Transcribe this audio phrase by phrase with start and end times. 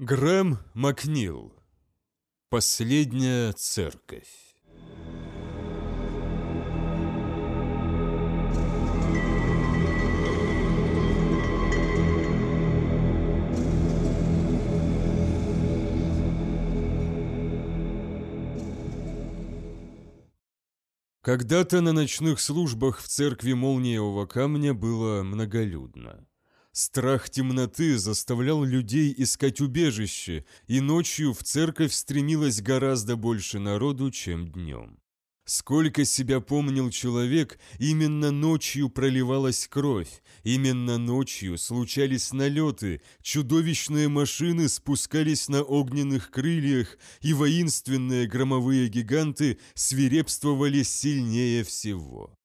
[0.00, 1.52] Грэм Макнил.
[2.50, 4.28] Последняя церковь.
[21.22, 26.24] Когда-то на ночных службах в церкви Молниевого Камня было многолюдно.
[26.72, 34.52] Страх темноты заставлял людей искать убежище, и ночью в церковь стремилось гораздо больше народу, чем
[34.52, 34.98] днем.
[35.48, 45.48] Сколько себя помнил человек, именно ночью проливалась кровь, именно ночью случались налеты, чудовищные машины спускались
[45.48, 52.37] на огненных крыльях, и воинственные громовые гиганты свирепствовали сильнее всего.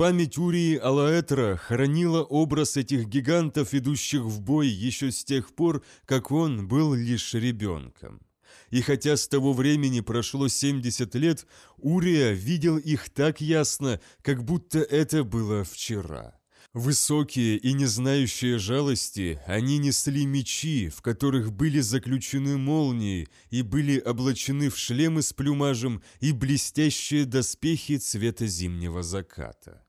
[0.00, 6.30] Память Урии Алаэтра хранила образ этих гигантов, идущих в бой еще с тех пор, как
[6.30, 8.22] он был лишь ребенком.
[8.70, 14.78] И хотя с того времени прошло 70 лет, Урия видел их так ясно, как будто
[14.78, 16.40] это было вчера.
[16.72, 24.00] Высокие и не знающие жалости, они несли мечи, в которых были заключены молнии и были
[24.00, 29.84] облачены в шлемы с плюмажем и блестящие доспехи цвета зимнего заката.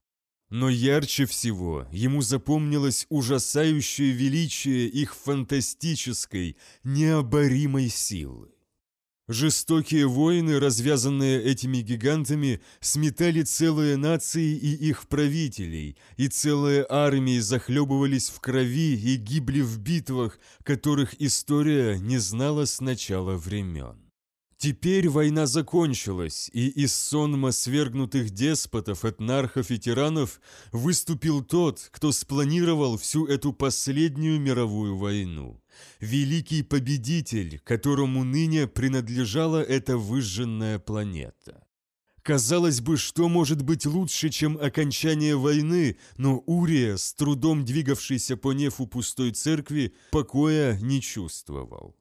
[0.52, 8.50] Но ярче всего ему запомнилось ужасающее величие их фантастической, необоримой силы.
[9.28, 18.28] Жестокие войны, развязанные этими гигантами, сметали целые нации и их правителей, и целые армии захлебывались
[18.28, 24.01] в крови и гибли в битвах, которых история не знала с начала времен.
[24.62, 32.96] Теперь война закончилась, и из сонма свергнутых деспотов, этнархов и тиранов выступил тот, кто спланировал
[32.96, 35.60] всю эту последнюю мировую войну.
[35.98, 41.66] Великий победитель, которому ныне принадлежала эта выжженная планета.
[42.22, 48.52] Казалось бы, что может быть лучше, чем окончание войны, но Урия, с трудом двигавшийся по
[48.52, 51.96] нефу пустой церкви, покоя не чувствовал.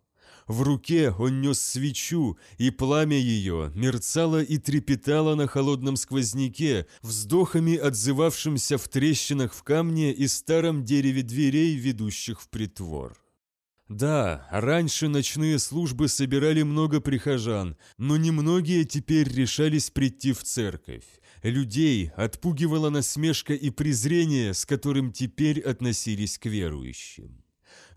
[0.52, 7.78] В руке он нес свечу, и пламя ее мерцало и трепетало на холодном сквозняке, вздохами
[7.78, 13.18] отзывавшимся в трещинах в камне и старом дереве дверей, ведущих в притвор.
[13.88, 21.06] Да, раньше ночные службы собирали много прихожан, но немногие теперь решались прийти в церковь.
[21.44, 27.41] Людей отпугивала насмешка и презрение, с которым теперь относились к верующим.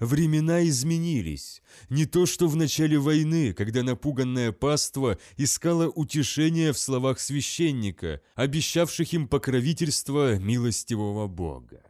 [0.01, 1.63] Времена изменились.
[1.89, 9.13] Не то, что в начале войны, когда напуганное паство искало утешения в словах священника, обещавших
[9.13, 11.83] им покровительство милостивого Бога.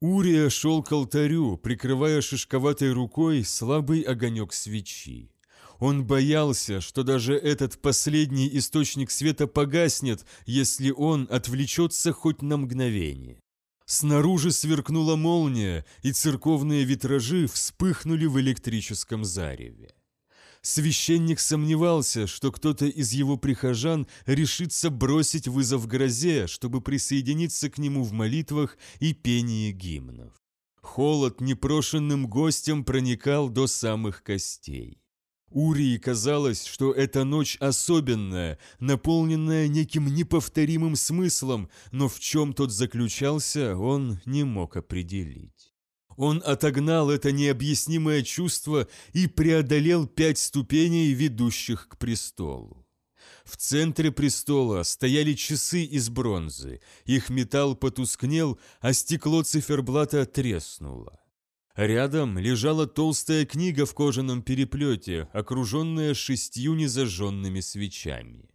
[0.00, 5.32] Урия шел к алтарю, прикрывая шишковатой рукой слабый огонек свечи.
[5.80, 13.40] Он боялся, что даже этот последний источник света погаснет, если он отвлечется хоть на мгновение.
[13.88, 19.94] Снаружи сверкнула молния, и церковные витражи вспыхнули в электрическом зареве.
[20.60, 28.02] Священник сомневался, что кто-то из его прихожан решится бросить вызов грозе, чтобы присоединиться к нему
[28.02, 30.34] в молитвах и пении гимнов.
[30.82, 35.00] Холод непрошенным гостям проникал до самых костей.
[35.50, 43.76] Урии казалось, что эта ночь особенная, наполненная неким неповторимым смыслом, но в чем тот заключался,
[43.76, 45.72] он не мог определить.
[46.16, 52.84] Он отогнал это необъяснимое чувство и преодолел пять ступеней, ведущих к престолу.
[53.44, 61.18] В центре престола стояли часы из бронзы, их металл потускнел, а стекло циферблата треснуло.
[61.78, 68.50] Рядом лежала толстая книга в кожаном переплете, окруженная шестью незажженными свечами.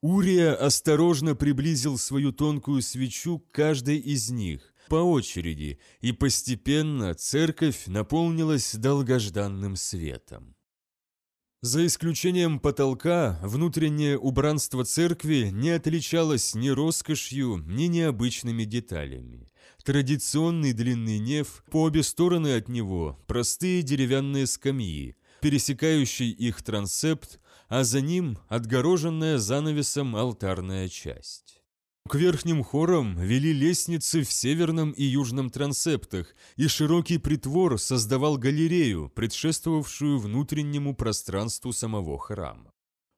[0.00, 7.86] Урия осторожно приблизил свою тонкую свечу к каждой из них, по очереди, и постепенно церковь
[7.86, 10.53] наполнилась долгожданным светом.
[11.64, 19.50] За исключением потолка, внутреннее убранство церкви не отличалось ни роскошью, ни необычными деталями.
[19.82, 27.82] Традиционный длинный неф, по обе стороны от него простые деревянные скамьи, пересекающий их трансепт, а
[27.82, 31.63] за ним отгороженная занавесом алтарная часть.
[32.06, 39.10] К верхним хорам вели лестницы в северном и южном трансептах, и широкий притвор создавал галерею,
[39.14, 42.70] предшествовавшую внутреннему пространству самого храма.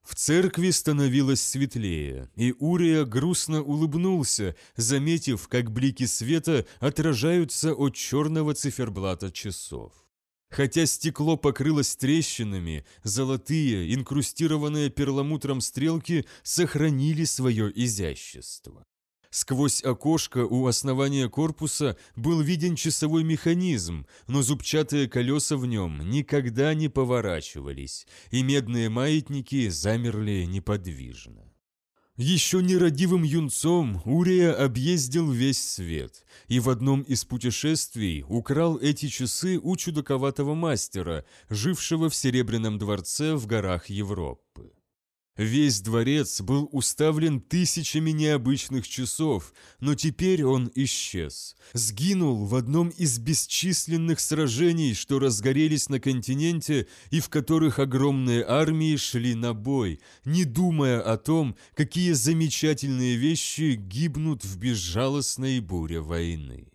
[0.05, 8.55] В церкви становилось светлее, и Урия грустно улыбнулся, заметив, как блики света отражаются от черного
[8.55, 10.06] циферблата часов.
[10.51, 18.85] Хотя стекло покрылось трещинами, золотые, инкрустированные перламутром стрелки сохранили свое изящество.
[19.31, 26.73] Сквозь окошко у основания корпуса был виден часовой механизм, но зубчатые колеса в нем никогда
[26.75, 31.53] не поворачивались, и медные маятники замерли неподвижно.
[32.17, 39.61] Еще нерадивым юнцом Урия объездил весь свет, и в одном из путешествий украл эти часы
[39.63, 44.73] у чудаковатого мастера, жившего в Серебряном дворце в горах Европы.
[45.37, 51.57] Весь дворец был уставлен тысячами необычных часов, но теперь он исчез.
[51.75, 58.97] Сгинул в одном из бесчисленных сражений, что разгорелись на континенте и в которых огромные армии
[58.97, 66.69] шли на бой, не думая о том, какие замечательные вещи гибнут в безжалостной буре войны.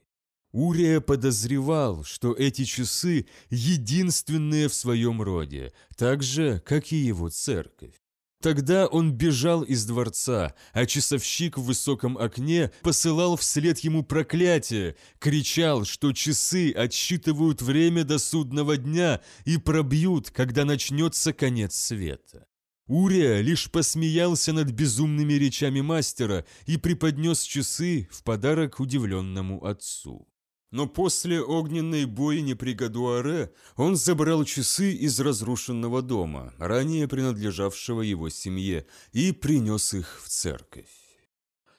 [0.51, 8.00] Урия подозревал, что эти часы единственные в своем роде, так же, как и его церковь.
[8.41, 15.85] Тогда он бежал из дворца, а часовщик в высоком окне посылал вслед ему проклятие, кричал,
[15.85, 22.47] что часы отсчитывают время до судного дня и пробьют, когда начнется конец света.
[22.88, 30.30] Урия лишь посмеялся над безумными речами мастера и преподнес часы в подарок удивленному отцу.
[30.71, 38.29] Но после огненной бойни при Гадуаре он забрал часы из разрушенного дома, ранее принадлежавшего его
[38.29, 40.88] семье, и принес их в церковь.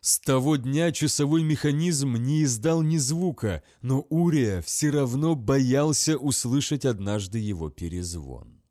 [0.02, 6.84] С того дня часовой механизм не издал ни звука, но Урия все равно боялся услышать
[6.84, 8.61] однажды его перезвон.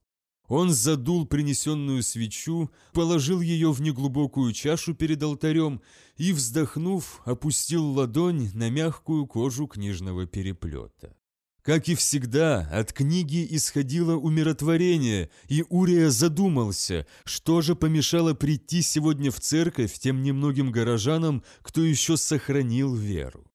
[0.52, 5.82] Он задул принесенную свечу, положил ее в неглубокую чашу перед алтарем
[6.18, 11.16] и, вздохнув, опустил ладонь на мягкую кожу книжного переплета.
[11.62, 19.32] Как и всегда, от книги исходило умиротворение, и Урия задумался, что же помешало прийти сегодня
[19.32, 23.51] в церковь тем немногим горожанам, кто еще сохранил веру.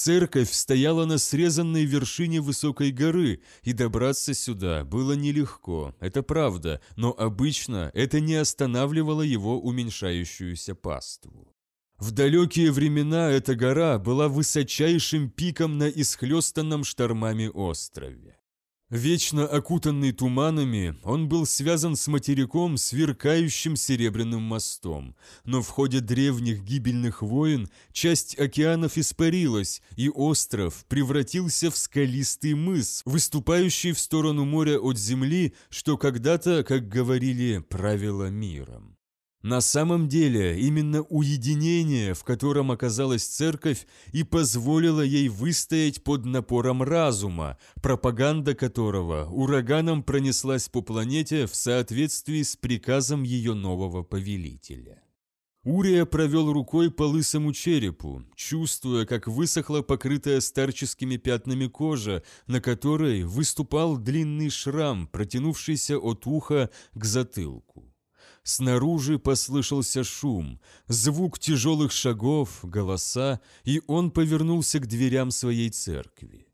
[0.00, 7.10] Церковь стояла на срезанной вершине высокой горы, и добраться сюда было нелегко, это правда, но
[7.10, 11.52] обычно это не останавливало его уменьшающуюся паству.
[11.98, 18.37] В далекие времена эта гора была высочайшим пиком на исхлестанном штормами острове.
[18.90, 25.14] Вечно окутанный туманами, он был связан с материком сверкающим серебряным мостом,
[25.44, 33.02] но в ходе древних гибельных войн часть океанов испарилась, и остров превратился в скалистый мыс,
[33.04, 38.97] выступающий в сторону моря от земли, что когда-то, как говорили, правило миром.
[39.42, 46.82] На самом деле, именно уединение, в котором оказалась церковь, и позволило ей выстоять под напором
[46.82, 55.02] разума, пропаганда которого ураганом пронеслась по планете в соответствии с приказом ее нового повелителя.
[55.64, 63.22] Урия провел рукой по лысому черепу, чувствуя, как высохла покрытая старческими пятнами кожа, на которой
[63.22, 67.87] выступал длинный шрам, протянувшийся от уха к затылку.
[68.48, 76.48] Снаружи послышался шум, звук тяжелых шагов, голоса, и он повернулся к дверям своей церкви.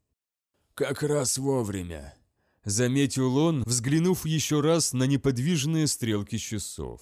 [0.75, 2.13] «Как раз вовремя»,—
[2.65, 7.01] заметил он, взглянув еще раз на неподвижные стрелки часов.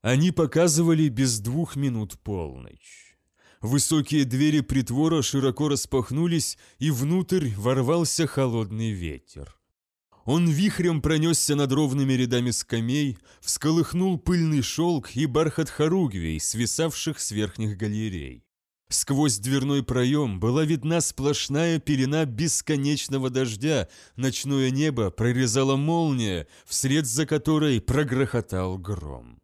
[0.00, 3.18] Они показывали без двух минут полночь.
[3.62, 9.58] Высокие двери притвора широко распахнулись, и внутрь ворвался холодный ветер.
[10.24, 17.30] Он вихрем пронесся над ровными рядами скамей, всколыхнул пыльный шелк и бархат хоругвей, свисавших с
[17.30, 18.42] верхних галерей.
[18.88, 27.26] Сквозь дверной проем была видна сплошная пелена бесконечного дождя, ночное небо прорезала молния, вслед за
[27.26, 29.38] которой прогрохотал гром.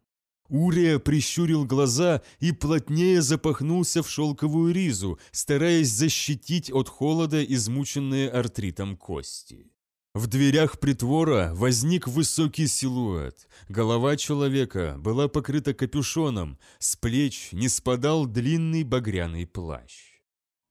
[0.47, 8.97] Урия прищурил глаза и плотнее запахнулся в шелковую ризу, стараясь защитить от холода измученные артритом
[8.97, 9.70] кости.
[10.13, 13.47] В дверях притвора возник высокий силуэт.
[13.69, 20.19] Голова человека была покрыта капюшоном, с плеч не спадал длинный багряный плащ.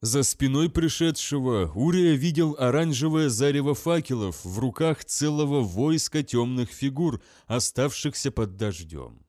[0.03, 8.31] За спиной пришедшего Урия видел оранжевое зарево факелов в руках целого войска темных фигур, оставшихся
[8.31, 9.25] под дождем.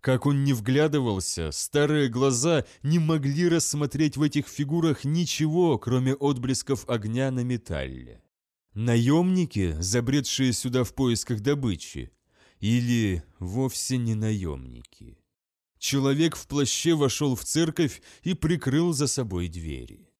[0.00, 6.88] Как он не вглядывался, старые глаза не могли рассмотреть в этих фигурах ничего, кроме отблесков
[6.88, 8.22] огня на металле.
[8.76, 12.12] Наемники, забредшие сюда в поисках добычи?
[12.60, 15.18] Или вовсе не наемники?
[15.78, 20.10] Человек в плаще вошел в церковь и прикрыл за собой двери.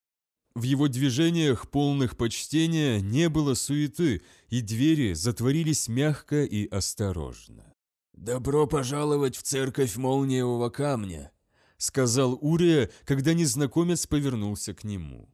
[0.54, 7.74] В его движениях, полных почтения, не было суеты, и двери затворились мягко и осторожно.
[8.14, 11.30] «Добро пожаловать в церковь молниевого камня»,—
[11.76, 15.28] сказал Урия, когда незнакомец повернулся к нему.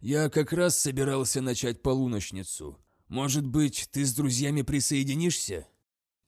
[0.00, 2.78] «Я как раз собирался начать полуночницу.
[3.08, 5.66] Может быть, ты с друзьями присоединишься?»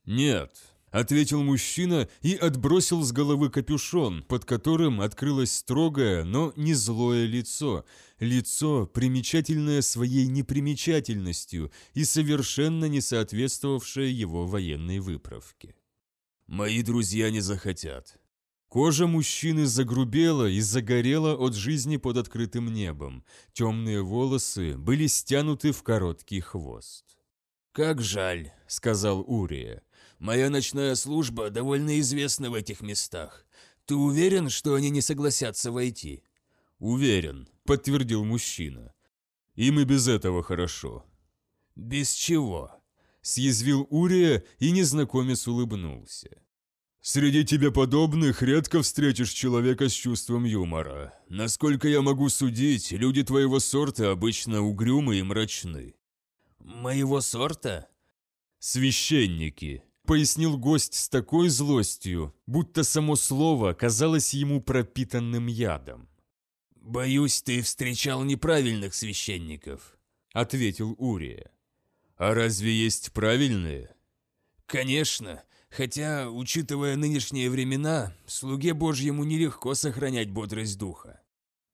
[0.04, 0.52] «Нет»,—
[0.90, 7.86] ответил мужчина и отбросил с головы капюшон, под которым открылось строгое, но не злое лицо,
[8.18, 15.74] лицо, примечательное своей непримечательностью и совершенно не соответствовавшее его военной выправке.
[16.46, 18.18] «Мои друзья не захотят»,
[18.72, 23.22] Кожа мужчины загрубела и загорела от жизни под открытым небом.
[23.52, 27.04] Темные волосы были стянуты в короткий хвост.
[27.72, 29.82] «Как жаль»,— сказал Урия.
[30.18, 33.44] «Моя ночная служба довольно известна в этих местах.
[33.84, 36.22] Ты уверен, что они не согласятся войти?»
[36.78, 38.94] «Уверен»,— подтвердил мужчина.
[39.54, 41.04] «Им и без этого хорошо».
[41.76, 42.70] «Без чего?»—
[43.20, 46.41] съязвил Урия, и незнакомец улыбнулся.
[47.04, 51.12] Среди тебе подобных редко встретишь человека с чувством юмора.
[51.28, 55.96] Насколько я могу судить, люди твоего сорта обычно угрюмы и мрачны.
[56.60, 57.88] Моего сорта?
[58.60, 66.08] Священники, пояснил гость с такой злостью, будто само слово казалось ему пропитанным ядом.
[66.76, 69.98] «Боюсь, ты встречал неправильных священников»,—
[70.32, 71.50] ответил Урия.
[72.16, 73.92] «А разве есть правильные?»
[74.66, 75.42] «Конечно.
[75.74, 81.22] Хотя, учитывая нынешние времена, слуге Божьему нелегко сохранять бодрость духа.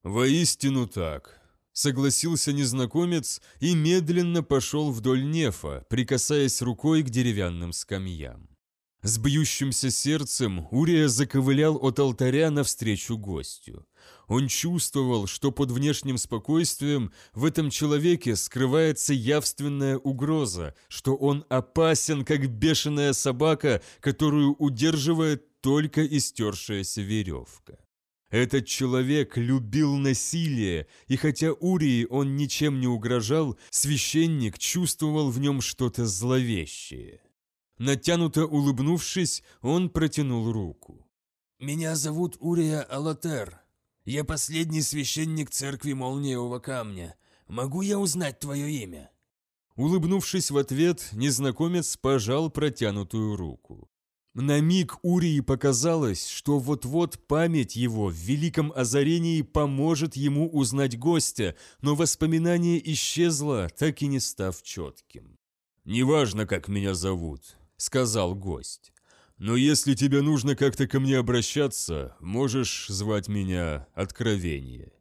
[0.05, 1.41] «Воистину так»,—
[1.73, 8.49] согласился незнакомец и медленно пошел вдоль нефа, прикасаясь рукой к деревянным скамьям.
[9.03, 13.85] С бьющимся сердцем Урия заковылял от алтаря навстречу гостю.
[14.29, 22.27] Он чувствовал, что под внешним спокойствием в этом человеке скрывается явственная угроза, что он опасен,
[22.27, 27.79] как бешеная собака, которую удерживает только истершаяся веревка.
[28.31, 35.63] Этот человек любил насилие, и хотя Урии он ничем не угрожал, священник чувствовал в нем
[35.63, 37.23] что-то зловещее.
[37.79, 41.07] Натянуто улыбнувшись, он протянул руку.
[41.59, 43.63] «Меня зовут Урия Алатер»,
[44.09, 47.15] я последний священник церкви Молниевого Камня.
[47.47, 49.11] Могу я узнать твое имя?»
[49.77, 53.91] Улыбнувшись в ответ, незнакомец пожал протянутую руку.
[54.35, 61.55] На миг Урии показалось, что вот-вот память его в великом озарении поможет ему узнать гостя,
[61.83, 65.39] но воспоминание исчезло, так и не став четким.
[65.85, 68.93] «Неважно, как меня зовут»,— сказал гость.
[69.39, 74.93] Но если тебе нужно как-то ко мне обращаться, можешь звать меня Откровение».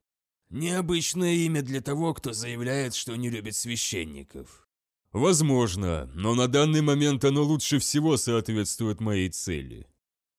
[0.49, 4.67] «Необычное имя для того, кто заявляет, что не любит священников».
[5.11, 9.87] «Возможно, но на данный момент оно лучше всего соответствует моей цели».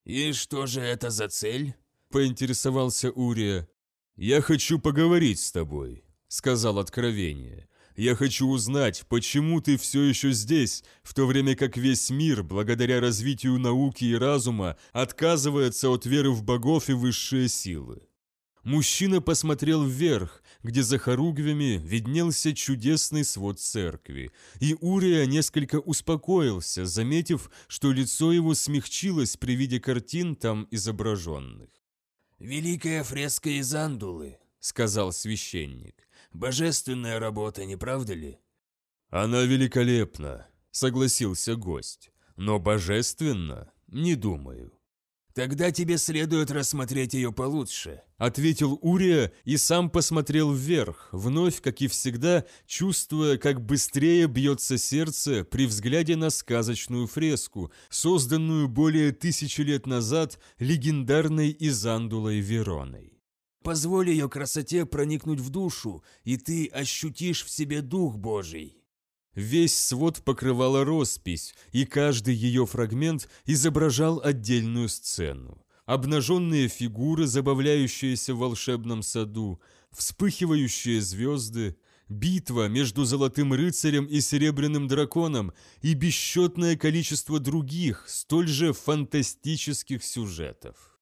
[0.05, 1.75] «И что же это за цель?»–
[2.11, 3.69] поинтересовался Урия.
[4.17, 7.69] «Я хочу поговорить с тобой»,– сказал Откровение.
[7.99, 13.01] Я хочу узнать, почему ты все еще здесь, в то время как весь мир, благодаря
[13.01, 18.03] развитию науки и разума, отказывается от веры в богов и высшие силы.
[18.63, 27.51] Мужчина посмотрел вверх, где за хоругвями виднелся чудесный свод церкви, и Урия несколько успокоился, заметив,
[27.67, 31.71] что лицо его смягчилось при виде картин там изображенных.
[32.39, 36.08] «Великая фреска из Андулы»,— сказал священник.
[36.33, 38.39] Божественная работа, не правда ли?»
[39.11, 42.11] «Она великолепна»,— согласился гость.
[42.37, 43.73] «Но божественно?
[43.87, 44.79] Не думаю».
[45.39, 51.87] «Тогда тебе следует рассмотреть ее получше»,— ответил Урия и сам посмотрел вверх, вновь, как и
[51.87, 59.87] всегда, чувствуя, как быстрее бьется сердце при взгляде на сказочную фреску, созданную более тысячи лет
[59.87, 63.18] назад легендарной Изандулой Вероной.
[63.69, 68.79] Позволь ее красоте проникнуть в душу, и ты ощутишь в себе Дух Божий».
[69.35, 75.67] Весь свод покрывала роспись, и каждый ее фрагмент изображал отдельную сцену.
[75.85, 79.61] Обнаженные фигуры, забавляющиеся в волшебном саду,
[79.91, 81.77] вспыхивающие звезды,
[82.09, 90.98] битва между золотым рыцарем и серебряным драконом и бесчетное количество других, столь же фантастических сюжетов.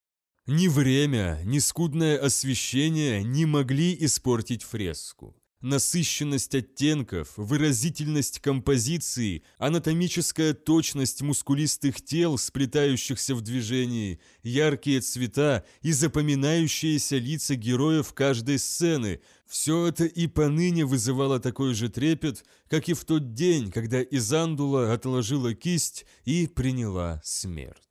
[0.49, 5.35] Ни время, ни скудное освещение не могли испортить фреску.
[5.61, 17.19] Насыщенность оттенков, выразительность композиции, анатомическая точность мускулистых тел, сплетающихся в движении, яркие цвета и запоминающиеся
[17.19, 23.05] лица героев каждой сцены– все это и поныне вызывало такой же трепет, как и в
[23.05, 27.86] тот день, когда Изандула отложила кисть и приняла смерть.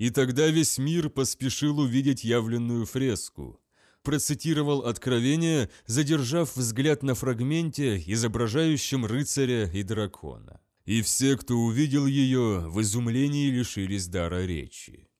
[0.00, 3.60] И тогда весь мир поспешил увидеть явленную фреску.
[4.02, 10.62] Процитировал откровение, задержав взгляд на фрагменте, изображающем рыцаря и дракона.
[10.86, 15.10] И все, кто увидел ее, в изумлении лишились дара речи.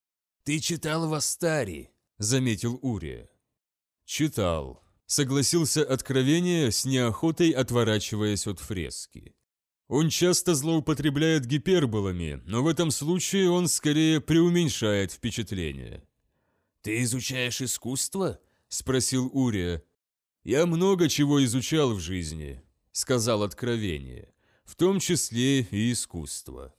[0.45, 3.29] «Ты читал в Астари»,— заметил Урия.
[4.07, 9.35] «Читал»,— согласился откровение, с неохотой отворачиваясь от фрески.
[9.91, 16.05] Он часто злоупотребляет гиперболами, но в этом случае он скорее преуменьшает впечатление.
[16.83, 19.83] «Ты изучаешь искусство?»– спросил Урия.
[20.45, 24.33] «Я много чего изучал в жизни»,– сказал откровение,–
[24.65, 26.73] «в том числе и искусство».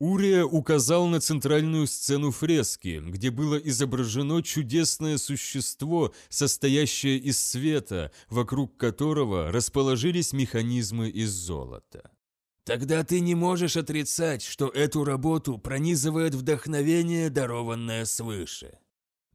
[0.00, 8.76] Урия указал на центральную сцену фрески, где было изображено чудесное существо, состоящее из света, вокруг
[8.76, 12.10] которого расположились механизмы из золота.
[12.68, 18.78] Тогда ты не можешь отрицать, что эту работу пронизывает вдохновение, дарованное свыше.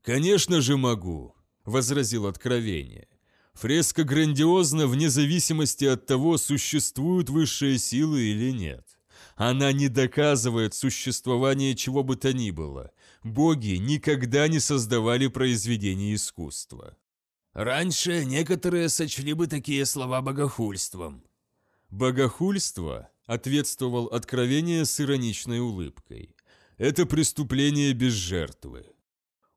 [0.03, 1.33] «Конечно же могу»,—
[1.65, 3.07] возразил Откровение.
[3.55, 8.85] «Фреска грандиозна вне зависимости от того, существуют высшие силы или нет.
[9.35, 12.91] Она не доказывает существование чего бы то ни было.
[13.23, 16.97] Боги никогда не создавали произведения искусства».
[17.53, 21.23] «Раньше некоторые сочли бы такие слова богохульством».
[21.89, 26.35] «Богохульство?» Ответствовал откровение с ироничной улыбкой.
[26.77, 28.85] «Это преступление без жертвы».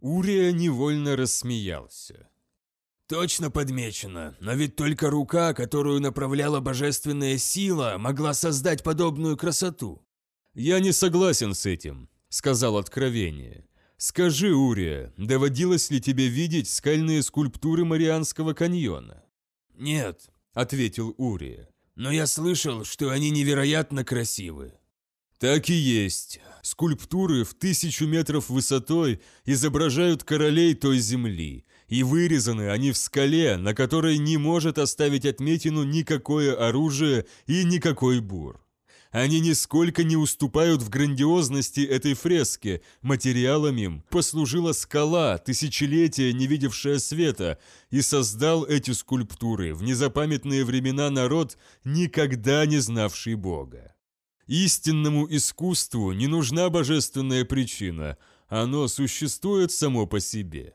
[0.01, 2.29] Урия невольно рассмеялся.
[3.09, 10.03] «Точно подмечено, но ведь только рука, которую направляла божественная сила, могла создать подобную красоту».
[10.55, 13.67] «Я не согласен с этим»,— сказал Откровение.
[13.97, 19.25] «Скажи, Урия, доводилось ли тебе видеть скальные скульптуры Марианского каньона?»
[19.75, 24.75] «Нет»,— ответил Урия но я слышал, что они невероятно красивы».
[25.39, 26.41] «Так и есть.
[26.63, 33.75] Скульптуры в тысячу метров высотой изображают королей той земли, и вырезаны они в скале, на
[33.75, 38.66] которой не может оставить отметину никакое оружие и никакой бур.
[39.17, 42.83] Они нисколько не уступают в грандиозности этой фрески.
[43.01, 51.09] Материалом им послужила скала, тысячелетия не видевшая света, и создал эти скульптуры в незапамятные времена
[51.09, 53.95] народ, никогда не знавший Бога.
[54.49, 60.75] Истинному искусству не нужна божественная причина, оно существует само по себе.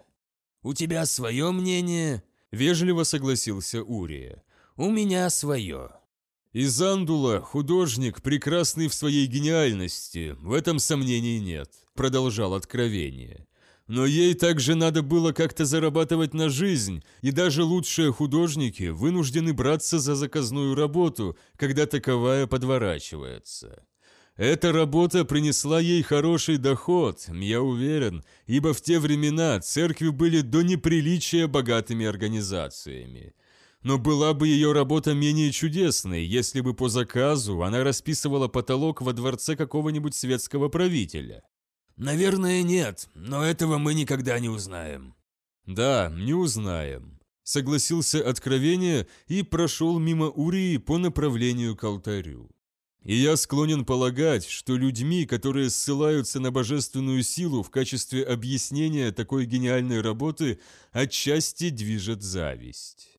[0.64, 4.42] «У тебя свое мнение?»– вежливо согласился Урия.
[4.78, 6.01] «У меня свое».
[6.54, 13.48] Изандула– художник, прекрасный в своей гениальности, в этом сомнений нет, продолжал откровение.
[13.88, 19.98] Но ей также надо было как-то зарабатывать на жизнь, и даже лучшие художники вынуждены браться
[20.00, 23.86] за заказную работу, когда таковая подворачивается.
[24.36, 30.64] Эта работа принесла ей хороший доход, я уверен, ибо в те времена церкви были до
[30.64, 33.36] неприличия богатыми организациями
[33.84, 39.14] но была бы ее работа менее чудесной, если бы по заказу она расписывала потолок во
[39.14, 41.44] дворце какого-нибудь светского правителя.
[41.98, 45.16] Наверное, нет, но этого мы никогда не узнаем.
[45.66, 47.20] Да, не узнаем.
[47.44, 52.52] Согласился откровение и прошел мимо Урии по направлению к алтарю.
[53.04, 59.46] И я склонен полагать, что людьми, которые ссылаются на божественную силу в качестве объяснения такой
[59.46, 60.60] гениальной работы,
[60.92, 63.11] отчасти движет зависть.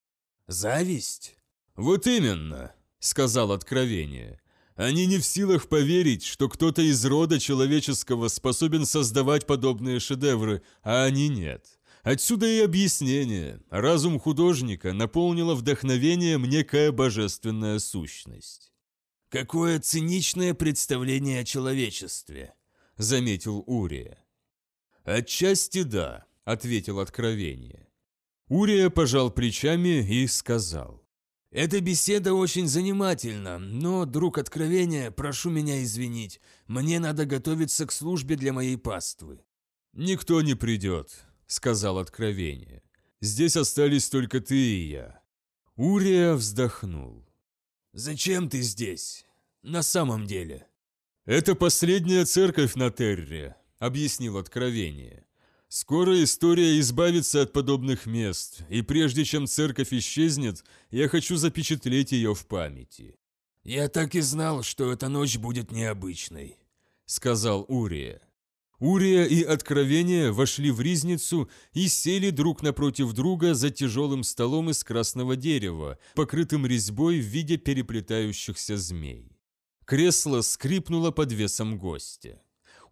[0.53, 1.35] Зависть?
[1.77, 4.39] Вот именно, сказал откровение.
[4.75, 11.05] Они не в силах поверить, что кто-то из рода человеческого способен создавать подобные шедевры, а
[11.05, 11.79] они нет.
[12.03, 13.63] Отсюда и объяснение.
[13.71, 18.75] Разум художника наполнила вдохновением некая божественная сущность.
[19.31, 22.55] «Какое циничное представление о человечестве»,—
[22.99, 24.19] заметил Урия.
[25.05, 27.89] «Отчасти да»,— ответил Откровение.
[28.55, 31.03] Урия пожал плечами и сказал.
[31.51, 38.37] «Эта беседа очень занимательна, но, друг откровения, прошу меня извинить, мне надо готовиться к службе
[38.37, 39.43] для моей паствы».
[39.95, 42.83] «Никто не придет»,— сказал откровение.
[43.23, 45.23] «Здесь остались только ты и я».
[45.77, 47.27] Урия вздохнул.
[47.95, 49.25] «Зачем ты здесь?
[49.63, 50.69] На самом деле?»
[51.25, 55.25] «Это последняя церковь на Терре»,— объяснил откровение.
[55.75, 62.35] Скоро история избавится от подобных мест, и прежде чем церковь исчезнет, я хочу запечатлеть ее
[62.35, 63.17] в памяти.
[63.65, 66.59] «Я так и знал, что эта ночь будет необычной»,—
[67.07, 68.21] сказал Урия.
[68.81, 74.85] Урия и Откровение вошли в ризницу и сели друг напротив друга за тяжелым столом из
[74.85, 79.39] красного дерева, покрытым резьбой в виде переплетающихся змей.
[79.87, 82.43] Кресло скрипнуло под весом гостя.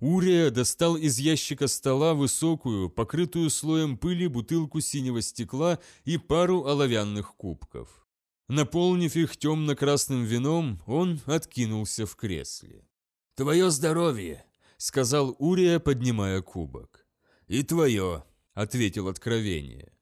[0.00, 7.34] Урия достал из ящика стола высокую, покрытую слоем пыли бутылку синего стекла и пару оловянных
[7.36, 8.06] кубков.
[8.48, 12.88] Наполнив их темно-красным вином, он откинулся в кресле.
[13.34, 14.44] «Твое здоровье!»
[14.80, 17.06] сказал Урия, поднимая кубок.
[17.48, 19.92] «И твое»,— ответил откровение.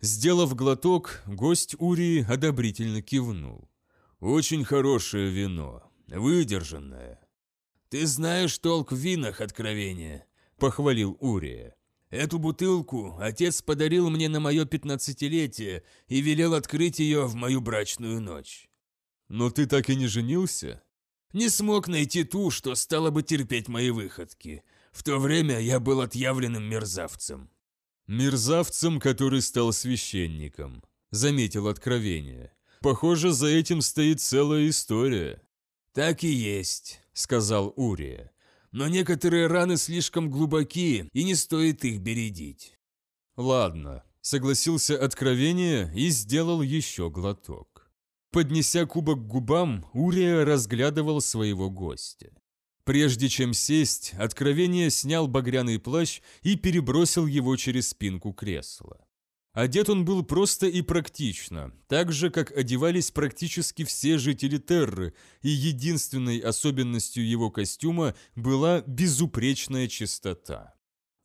[0.00, 3.68] Сделав глоток, гость Урии одобрительно кивнул.
[4.20, 7.21] «Очень хорошее вино, выдержанное».
[7.92, 10.24] «Ты знаешь толк в винах, откровение»,—
[10.56, 11.76] похвалил Урия.
[12.08, 18.22] «Эту бутылку отец подарил мне на мое пятнадцатилетие и велел открыть ее в мою брачную
[18.22, 18.70] ночь».
[19.28, 20.82] «Но ты так и не женился?»
[21.34, 24.64] Не смог найти ту, что стала бы терпеть мои выходки.
[24.90, 27.50] В то время я был отъявленным мерзавцем.
[28.06, 32.54] «Мерзавцем, который стал священником»,— заметил откровение.
[32.80, 35.42] «Похоже, за этим стоит целая история».
[35.92, 38.32] «Так и есть»,— сказал Урия.
[38.70, 42.78] «Но некоторые раны слишком глубоки, и не стоит их бередить».
[43.36, 47.90] «Ладно»,— согласился откровение и сделал еще глоток.
[48.30, 52.32] Поднеся кубок к губам, Урия разглядывал своего гостя.
[52.84, 59.01] Прежде чем сесть, откровение снял багряный плащ и перебросил его через спинку кресла.
[59.52, 65.12] Одет он был просто и практично, так же, как одевались практически все жители Терры,
[65.42, 70.74] и единственной особенностью его костюма была безупречная чистота.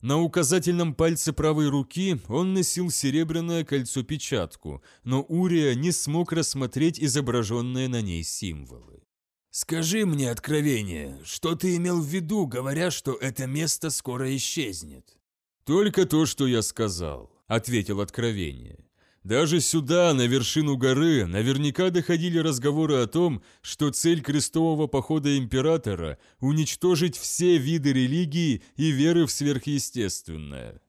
[0.00, 7.88] На указательном пальце правой руки он носил серебряное кольцо-печатку, но Урия не смог рассмотреть изображенные
[7.88, 9.02] на ней символы.
[9.50, 15.16] «Скажи мне откровение, что ты имел в виду, говоря, что это место скоро исчезнет?»
[15.64, 18.78] «Только то, что я сказал»,— ответил откровение.
[19.24, 26.18] Даже сюда, на вершину горы, наверняка доходили разговоры о том, что цель крестового похода императора–
[26.40, 30.80] уничтожить все виды религии и веры в сверхъестественное.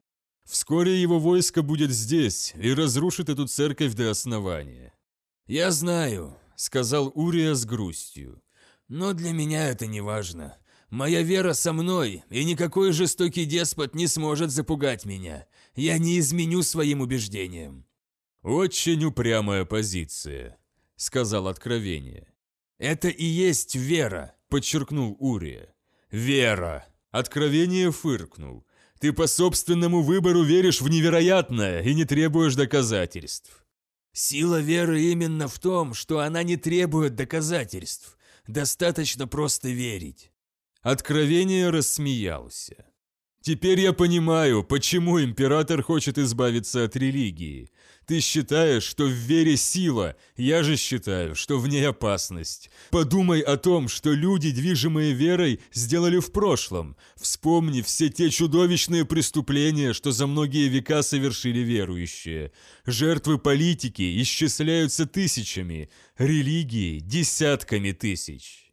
[0.45, 4.93] Вскоре его войско будет здесь и разрушит эту церковь до основания.
[5.47, 8.41] «Я знаю»,– сказал Урия с грустью,–
[8.87, 10.57] «но для меня это не важно.
[10.89, 15.45] Моя вера со мной, и никакой жестокий деспот не сможет запугать меня.
[15.79, 17.85] Я не изменю своим убеждениям.
[18.41, 20.57] «Очень упрямая позиция»,—
[20.97, 22.33] сказал Откровение.
[22.79, 25.73] «Это и есть вера»,— подчеркнул Урия.
[26.11, 28.67] «Вера!»— Откровение фыркнул.
[28.99, 33.65] «Ты по собственному выбору веришь в невероятное и не требуешь доказательств».
[34.11, 38.17] «Сила веры именно в том, что она не требует доказательств.
[38.47, 40.33] Достаточно просто верить».
[40.81, 42.88] Откровение рассмеялся.
[43.41, 47.69] «Теперь я понимаю, почему император хочет избавиться от религии.
[48.09, 52.71] Ты считаешь, что в вере сила, я же считаю, что в ней опасность.
[52.89, 56.97] Подумай о том, что люди, движимые верой, сделали в прошлом.
[57.15, 62.51] Вспомни все те чудовищные преступления, что за многие века совершили верующие.
[62.87, 68.71] Жертвы политики исчисляются тысячами, религии– десятками тысяч.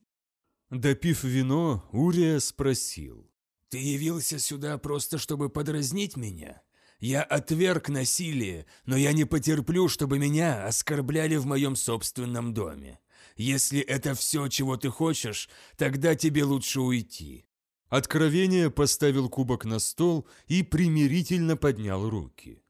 [0.71, 3.26] Допив вино, Урия спросил.
[3.69, 6.63] «Ты явился сюда просто, чтобы подразнить меня?»
[6.99, 12.99] Я отверг насилие, но я не потерплю, чтобы меня оскорбляли в моем собственном доме.
[13.37, 17.45] Если это все, чего ты хочешь, тогда тебе лучше уйти».
[17.89, 22.63] Откровение поставил кубок на стол и примирительно поднял руки.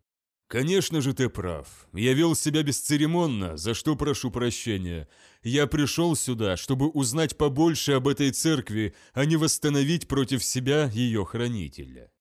[0.48, 1.88] «Конечно же ты прав.
[1.92, 5.08] Я вел себя бесцеремонно, за что прошу прощения.
[5.42, 11.24] Я пришел сюда, чтобы узнать побольше об этой церкви, а не восстановить против себя ее
[11.24, 12.12] хранителя».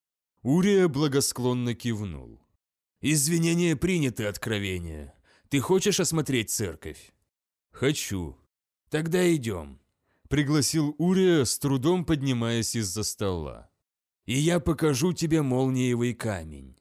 [0.41, 2.41] Урия благосклонно кивнул.
[3.01, 5.13] «Извинения приняты, откровение.
[5.49, 7.13] Ты хочешь осмотреть церковь?»
[7.71, 8.37] «Хочу».
[8.89, 9.79] «Тогда идем»,—
[10.29, 13.69] пригласил Урия, с трудом поднимаясь из-за стола.
[14.25, 16.74] «И я покажу тебе молниевый камень».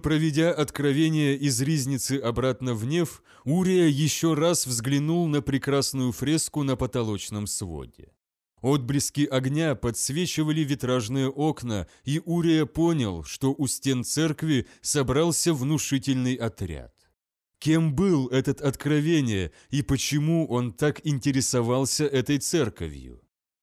[0.00, 6.76] Проведя откровение из ризницы обратно в Нев, Урия еще раз взглянул на прекрасную фреску на
[6.76, 8.12] потолочном своде.
[8.62, 16.94] Отблески огня подсвечивали витражные окна, и Урия понял, что у стен церкви собрался внушительный отряд.
[17.58, 23.20] Кем был этот откровение и почему он так интересовался этой церковью?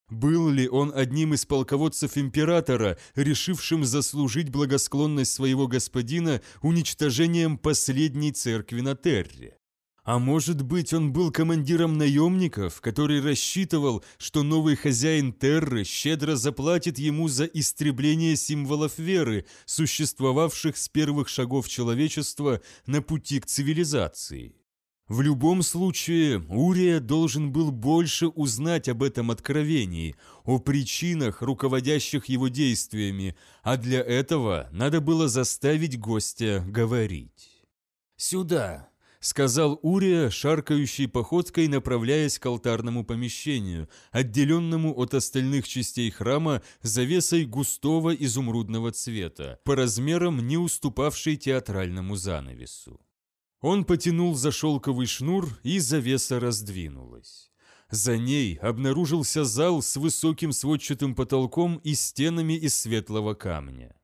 [0.09, 8.81] Был ли он одним из полководцев императора, решившим заслужить благосклонность своего господина уничтожением последней церкви
[8.81, 9.57] на Терре?
[10.03, 16.99] А может быть, он был командиром наемников, который рассчитывал, что новый хозяин Терры щедро заплатит
[16.99, 24.55] ему за истребление символов веры, существовавших с первых шагов человечества на пути к цивилизации.
[25.07, 32.47] В любом случае, Урия должен был больше узнать об этом откровении, о причинах, руководящих его
[32.47, 37.65] действиями, а для этого надо было заставить гостя говорить.
[38.17, 38.89] «Сюда!»
[39.25, 48.13] сказал Урия, шаркающей походкой направляясь к алтарному помещению, отделенному от остальных частей храма завесой густого
[48.13, 53.04] изумрудного цвета, по размерам не уступавшей театральному занавесу.
[53.67, 57.49] Он потянул за шелковый шнур, и завеса раздвинулась.
[57.89, 63.95] За ней обнаружился зал с высоким сводчатым потолком и стенами из светлого камня.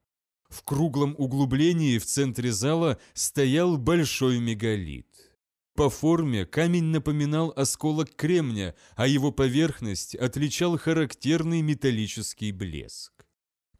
[0.49, 5.37] В круглом углублении в центре зала стоял большой мегалит.
[5.75, 13.10] По форме камень напоминал осколок кремня, а его поверхность отличал характерный металлический блеск.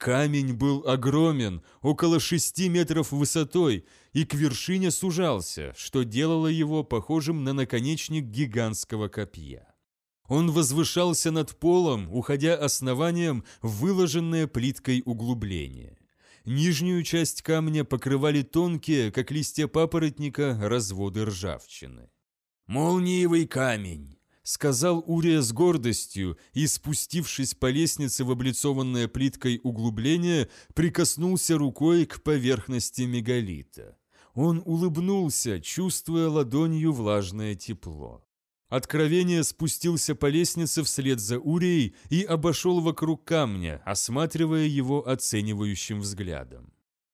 [0.02, 7.44] Камень был огромен, около шести метров высотой, и к вершине сужался, что делало его похожим
[7.44, 9.68] на наконечник гигантского копья.
[10.28, 16.00] Он возвышался над полом, уходя основанием в выложенное плиткой углубление.
[16.46, 22.10] Нижнюю часть камня покрывали тонкие, как листья папоротника, разводы ржавчины.
[22.66, 31.58] «Молниевый камень!»— сказал Урия с гордостью и, спустившись по лестнице в облицованное плиткой углубление, прикоснулся
[31.58, 33.98] рукой к поверхности мегалита.
[34.34, 38.26] Он улыбнулся, чувствуя ладонью влажное тепло.
[38.70, 46.72] Откровение спустился по лестнице вслед за Урией и обошел вокруг камня, осматривая его оценивающим взглядом.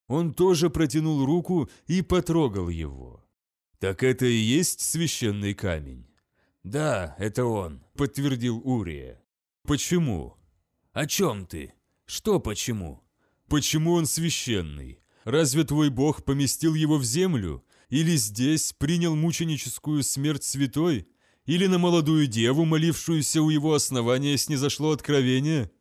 [0.08, 3.26] Он тоже протянул руку и потрогал его.
[3.80, 6.07] «Так это и есть священный камень?»
[6.68, 9.24] «Да, это он»,— подтвердил Урия.
[9.66, 10.36] «Почему?»
[10.92, 11.74] «О чем ты?
[12.06, 13.04] Что почему?»
[13.48, 15.00] «Почему он священный?
[15.24, 17.64] Разве твой бог поместил его в землю?
[17.88, 21.08] Или здесь принял мученическую смерть святой?»
[21.46, 25.72] Или на молодую деву, молившуюся у его основания, снизошло откровение?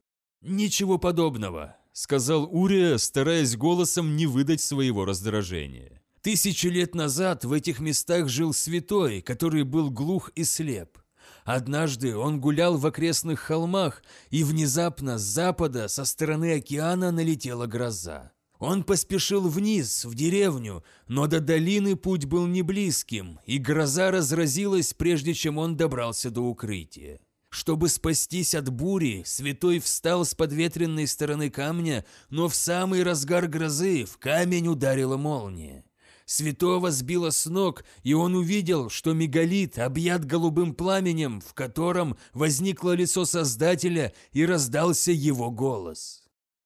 [0.40, 5.95] «Ничего подобного»,— сказал Урия, стараясь голосом не выдать своего раздражения.
[6.26, 10.98] «Тысячи лет назад в этих местах жил святой, который был глух и слеп.
[11.44, 18.32] Однажды он гулял в окрестных холмах, и внезапно с запада, со стороны океана, налетела гроза.
[18.58, 24.94] Он поспешил вниз, в деревню, но до долины путь был не близким, и гроза разразилась,
[24.94, 27.20] прежде чем он добрался до укрытия.
[27.50, 34.04] Чтобы спастись от бури, святой встал с подветренной стороны камня, но в самый разгар грозы
[34.04, 35.85] в камень ударила молния.
[36.26, 42.96] Святого сбило с ног, и он увидел, что мегалит объят голубым пламенем, в котором возникло
[42.96, 46.24] лицо Создателя и раздался его голос.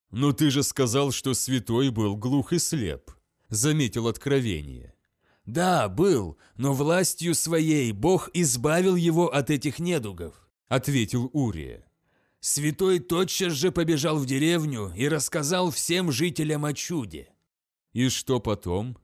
[0.09, 3.11] «Но ты же сказал, что святой был глух и слеп»,—
[3.49, 4.95] заметил откровение.
[5.45, 11.85] «Да, был, но властью своей Бог избавил его от этих недугов»,— ответил Урия.
[12.39, 17.29] Святой тотчас же побежал в деревню и рассказал всем жителям о чуде.
[17.93, 18.97] «И что потом?»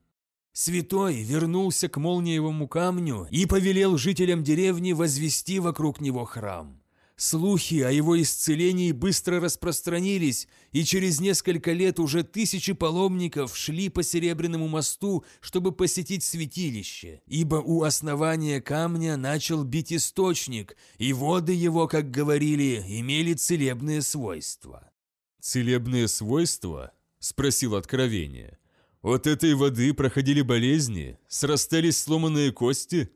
[0.60, 6.82] Святой вернулся к молниевому камню и повелел жителям деревни возвести вокруг него храм.
[7.16, 14.02] Слухи о его исцелении быстро распространились, и через несколько лет уже тысячи паломников шли по
[14.02, 21.88] Серебряному мосту, чтобы посетить святилище, ибо у основания камня начал бить источник, и воды его,
[21.88, 24.90] как говорили, имели целебные свойства.
[25.40, 28.58] «Целебные свойства?»– спросил Откровение.
[29.08, 33.10] «От этой воды проходили болезни, срастались сломанные кости?»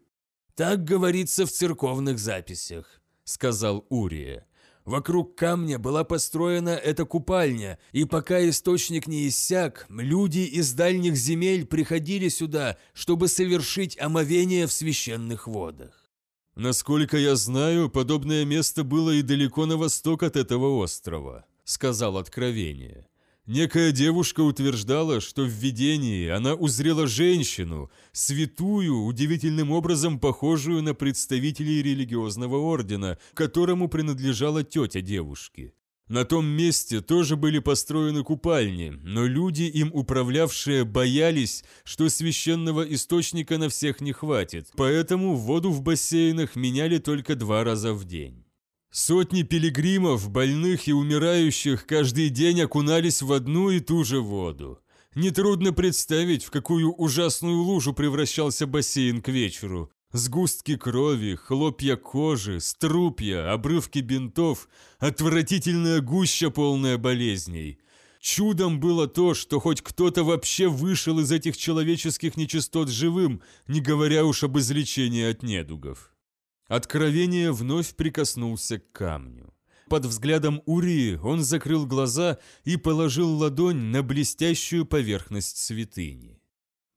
[0.55, 3.01] Так говорится в церковных записях
[3.31, 4.45] сказал Урия.
[4.85, 11.65] Вокруг камня была построена эта купальня, и пока источник не иссяк, люди из дальних земель
[11.65, 16.09] приходили сюда, чтобы совершить омовение в священных водах.
[16.55, 23.07] «Насколько я знаю, подобное место было и далеко на восток от этого острова»,— сказал Откровение.
[23.51, 31.83] Некая девушка утверждала, что в видении она узрела женщину, святую, удивительным образом похожую на представителей
[31.83, 35.73] религиозного ордена, которому принадлежала тетя девушки.
[36.07, 43.57] На том месте тоже были построены купальни, но люди, им управлявшие, боялись, что священного источника
[43.57, 48.45] на всех не хватит, поэтому воду в бассейнах меняли только два раза в день.
[48.93, 54.79] Сотни пилигримов, больных и умирающих каждый день окунались в одну и ту же воду.
[55.15, 59.89] Нетрудно представить, в какую ужасную лужу превращался бассейн к вечеру.
[60.11, 64.67] Сгустки крови, хлопья кожи, струпья, обрывки бинтов,
[64.99, 67.79] отвратительная гуща, полная болезней.
[68.19, 74.25] Чудом было то, что хоть кто-то вообще вышел из этих человеческих нечистот живым, не говоря
[74.25, 76.10] уж об излечении от недугов.
[76.71, 79.53] Откровение вновь прикоснулся к камню.
[79.89, 86.41] Под взглядом Урии он закрыл глаза и положил ладонь на блестящую поверхность святыни.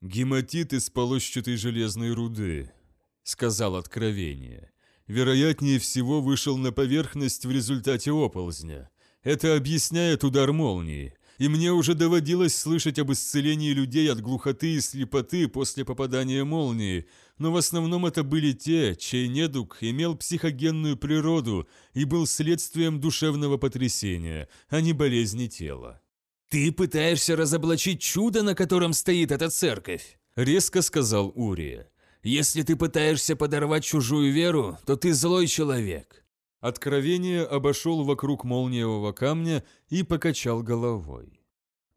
[0.00, 2.70] «Гематит из полощатой железной руды»,—
[3.24, 4.70] сказал Откровение.
[5.08, 8.90] «Вероятнее всего вышел на поверхность в результате оползня.
[9.24, 14.80] Это объясняет удар молнии и мне уже доводилось слышать об исцелении людей от глухоты и
[14.80, 17.06] слепоты после попадания молнии,
[17.38, 23.56] но в основном это были те, чей недуг имел психогенную природу и был следствием душевного
[23.56, 26.00] потрясения, а не болезни тела.
[26.48, 31.90] «Ты пытаешься разоблачить чудо, на котором стоит эта церковь»,— резко сказал Урия.
[32.22, 36.23] «Если ты пытаешься подорвать чужую веру, то ты злой человек.
[36.64, 41.38] Откровение обошел вокруг молниевого камня и покачал головой.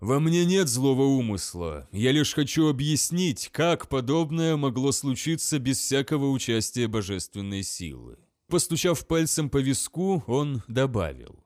[0.01, 6.32] «Во мне нет злого умысла, я лишь хочу объяснить, как подобное могло случиться без всякого
[6.32, 8.17] участия божественной силы».
[8.49, 11.45] Постучав пальцем по виску, он добавил.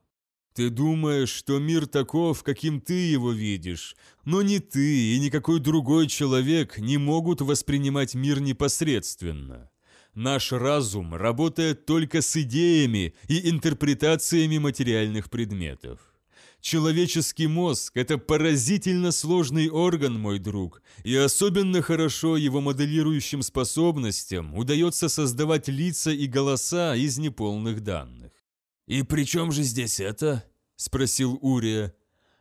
[0.55, 6.07] «Ты думаешь, что мир таков, каким ты его видишь, но ни ты и никакой другой
[6.07, 9.70] человек не могут воспринимать мир непосредственно.
[10.13, 15.99] Наш разум работает только с идеями и интерпретациями материальных предметов.
[16.59, 25.09] Человеческий мозг– это поразительно сложный орган, мой друг, и особенно хорошо его моделирующим способностям удается
[25.09, 28.31] создавать лица и голоса из неполных данных.
[28.87, 30.43] «И при чем же здесь это?»–
[30.75, 31.95] спросил Урия.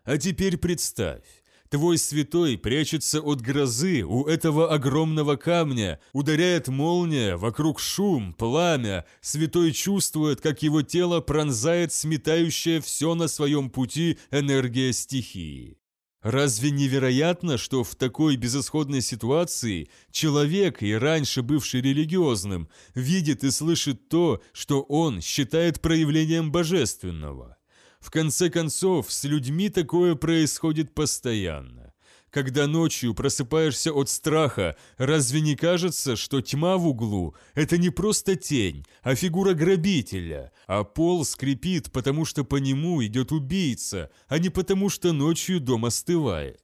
[0.04, 1.24] «А теперь представь,
[1.70, 9.04] Твой святой прячется от грозы у этого огромного камня, ударяет молния, вокруг шум, пламя.
[9.20, 15.78] Святой чувствует, как его тело пронзает сметающая все на своем пути энергия стихии.
[16.22, 24.08] Разве невероятно, что в такой безысходной ситуации человек, и раньше бывший религиозным, видит и слышит
[24.08, 27.59] то, что он считает проявлением божественного?
[28.00, 31.92] В конце концов, с людьми такое происходит постоянно.
[32.30, 38.36] Когда ночью просыпаешься от страха, разве не кажется, что тьма в углу– это не просто
[38.36, 44.48] тень, а фигура грабителя, а пол скрипит, потому что по нему идет убийца, а не
[44.48, 46.62] потому что ночью дом остывает?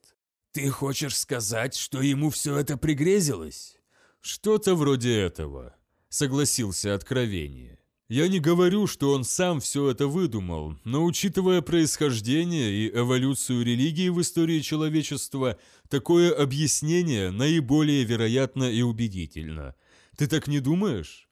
[0.53, 3.77] Ты хочешь сказать, что ему все это пригрезилось?
[4.21, 5.75] Что-то вроде этого,
[6.07, 7.77] согласился Откровение.
[8.09, 14.07] Я не говорю, что он сам все это выдумал, но учитывая происхождение и эволюцию религии
[14.07, 15.57] в истории человечества,
[15.89, 19.75] такое объяснение наиболее вероятно и убедительно.
[20.17, 21.27] Ты так не думаешь?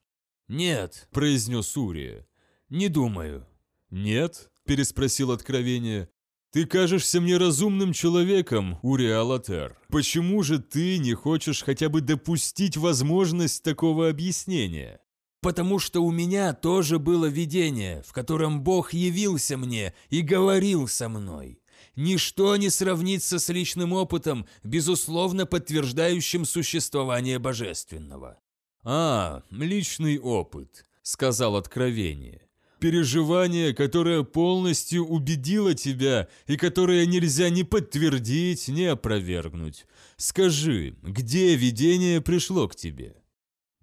[0.47, 2.27] «Нет»,– произнес Урия.
[2.69, 3.47] «Не думаю».
[3.89, 6.09] «Нет?»– переспросил Откровение.
[6.51, 9.77] «Ты кажешься мне разумным человеком, Урия Алатер.
[9.89, 14.99] Почему же ты не хочешь хотя бы допустить возможность такого объяснения?»
[15.45, 21.07] Потому что у меня тоже было видение, в котором Бог явился мне и говорил со
[21.07, 21.61] мной.
[21.95, 28.39] Ничто не сравнится с личным опытом, безусловно подтверждающим существование божественного.
[28.83, 32.41] «А, личный опыт»,— сказал Откровение.
[32.79, 39.85] «Переживание, которое полностью убедило тебя и которое нельзя ни подтвердить, ни опровергнуть.
[40.17, 43.17] Скажи, где видение пришло к тебе?»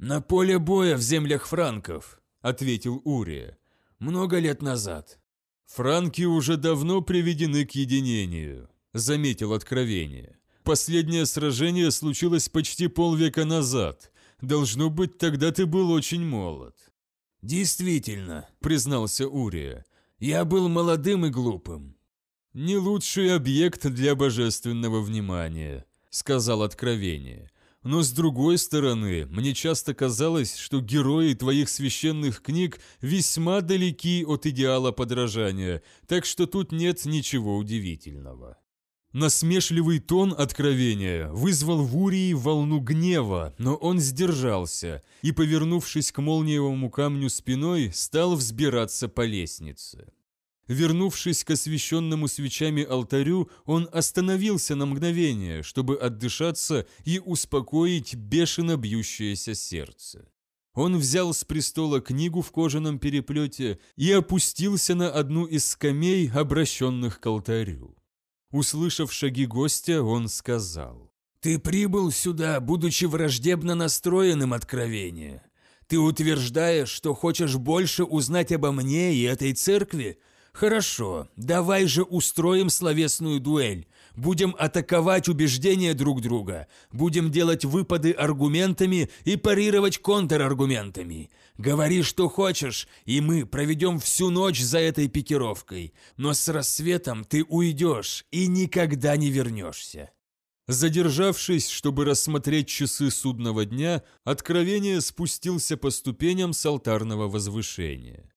[0.03, 3.57] «На поле боя в землях франков»,— ответил Урия.
[4.01, 5.21] «Много лет назад».
[5.67, 10.41] «Франки уже давно приведены к единению»,— заметил Откровение.
[10.65, 14.11] «Последнее сражение случилось почти полвека назад.
[14.41, 16.75] Должно быть, тогда ты был очень молод».
[17.41, 19.85] «Действительно»,— признался Урия.
[20.19, 21.97] «Я был молодым и глупым».
[22.55, 27.52] «Не лучший объект для божественного внимания»,— сказал Откровение.
[27.83, 34.47] Но с другой стороны, мне часто казалось, что герои твоих священных книг весьма далеки от
[34.47, 38.59] идеала подражания, так что тут нет ничего удивительного.
[39.13, 46.89] Насмешливый тон откровения вызвал в Урии волну гнева, но он сдержался и, повернувшись к молниевому
[46.89, 50.13] камню спиной, стал взбираться по лестнице.
[50.73, 59.55] Вернувшись к освященному свечами алтарю, он остановился на мгновение, чтобы отдышаться и успокоить бешено бьющееся
[59.55, 60.27] сердце.
[60.73, 67.21] Он взял с престола книгу в кожаном переплете и опустился на одну из скамей, обращенных
[67.21, 67.95] к алтарю.
[68.51, 71.13] Услышав шаги гостя, он сказал.
[71.41, 75.43] «Ты прибыл сюда, будучи враждебно настроенным откровение.
[75.87, 80.19] Ты утверждаешь, что хочешь больше узнать обо мне и этой церкви?
[80.53, 83.87] Хорошо, давай же устроим словесную дуэль.
[84.15, 86.69] Будем атаковать убеждения друг друга.
[86.93, 91.31] Будем делать выпады аргументами и парировать контраргументами.
[91.57, 95.95] Говори, что хочешь, и мы проведем всю ночь за этой пикировкой.
[96.19, 100.11] Но с рассветом ты уйдешь и никогда не вернешься.
[100.69, 108.33] Задержавшись, чтобы рассмотреть часы судного дня, откровение спустился по ступеням с алтарного возвышения.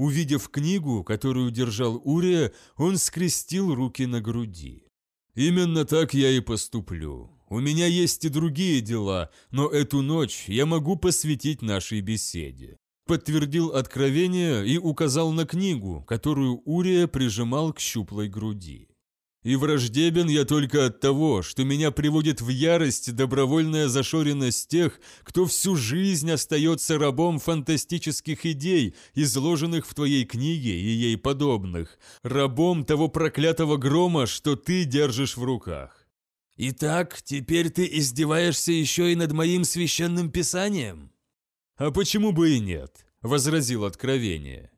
[0.00, 4.86] Увидев книгу, которую держал Урия, он скрестил руки на груди.
[5.34, 7.30] «Именно так я и поступлю.
[7.50, 12.78] У меня есть и другие дела, но эту ночь я могу посвятить нашей беседе».
[13.04, 18.88] Подтвердил откровение и указал на книгу, которую Урия прижимал к щуплой груди.
[19.42, 25.46] И враждебен я только от того, что меня приводит в ярость добровольная зашоренность тех, кто
[25.46, 33.08] всю жизнь остается рабом фантастических идей, изложенных в твоей книге и ей подобных, рабом того
[33.08, 36.06] проклятого грома, что ты держишь в руках.
[36.56, 41.12] Итак, теперь ты издеваешься еще и над моим священным писанием?
[41.76, 43.06] А почему бы и нет?
[43.22, 44.70] возразил откровение.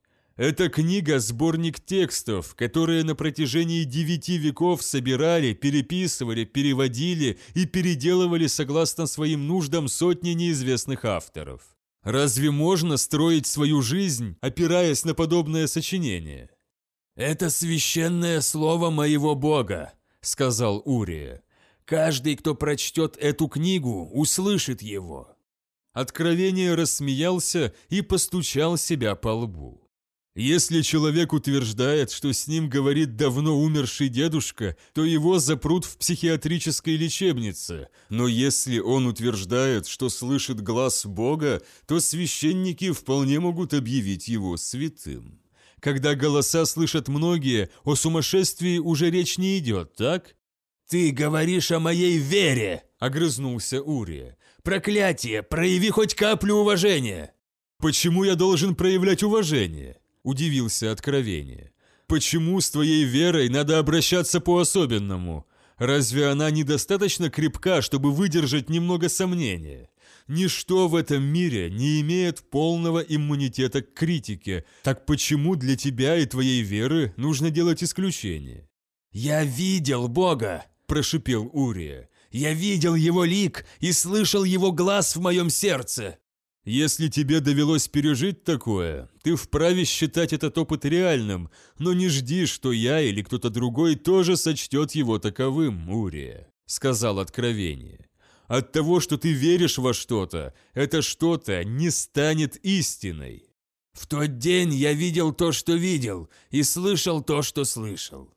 [0.43, 9.07] Эта книга– сборник текстов, которые на протяжении девяти веков собирали, переписывали, переводили и переделывали согласно
[9.07, 11.63] своим нуждам сотни неизвестных авторов.
[12.03, 16.51] Разве можно строить свою жизнь, опираясь на подобное сочинение?
[17.15, 21.45] «Это священное слово моего Бога»,– сказал Урия.
[21.85, 25.37] «Каждый, кто прочтет эту книгу, услышит его».
[25.93, 29.82] Откровение рассмеялся и постучал себя по лбу.
[30.35, 36.97] Если человек утверждает, что с ним говорит давно умерший дедушка, то его запрут в психиатрической
[36.97, 37.89] лечебнице.
[38.09, 45.39] Но если он утверждает, что слышит глаз Бога, то священники вполне могут объявить его святым.
[45.81, 50.37] Когда голоса слышат многие, о сумасшествии уже речь не идет, так?
[50.89, 54.39] «Ты говоришь о моей вере!»– огрызнулся Урия.
[54.63, 55.43] «Проклятие!
[55.43, 57.35] Прояви хоть каплю уважения!»
[57.79, 61.73] «Почему я должен проявлять уважение?» Удивился откровение.
[62.07, 65.47] «Почему с твоей верой надо обращаться по-особенному?
[65.79, 69.89] Разве она недостаточно крепка, чтобы выдержать немного сомнения?
[70.29, 76.27] Ничто в этом мире не имеет полного иммунитета к критике, так почему для тебя и
[76.27, 78.69] твоей веры нужно делать исключение?»
[79.11, 82.09] «Я видел Бога!»– прошипел Урия.
[82.31, 86.19] «Я видел его лик и слышал его глаз в моем сердце!»
[86.65, 92.71] Если тебе довелось пережить такое, ты вправе считать этот опыт реальным, но не жди, что
[92.71, 98.09] я или кто-то другой тоже сочтет его таковым, Урия»,— сказал откровение.
[98.47, 103.49] «От того, что ты веришь во что-то, это что-то не станет истиной».
[103.93, 108.33] «В тот день я видел то, что видел, и слышал то, что слышал»,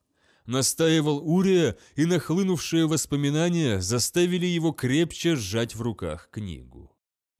[0.48, 6.95] настаивал Урия, и нахлынувшие воспоминания заставили его крепче сжать в руках книгу.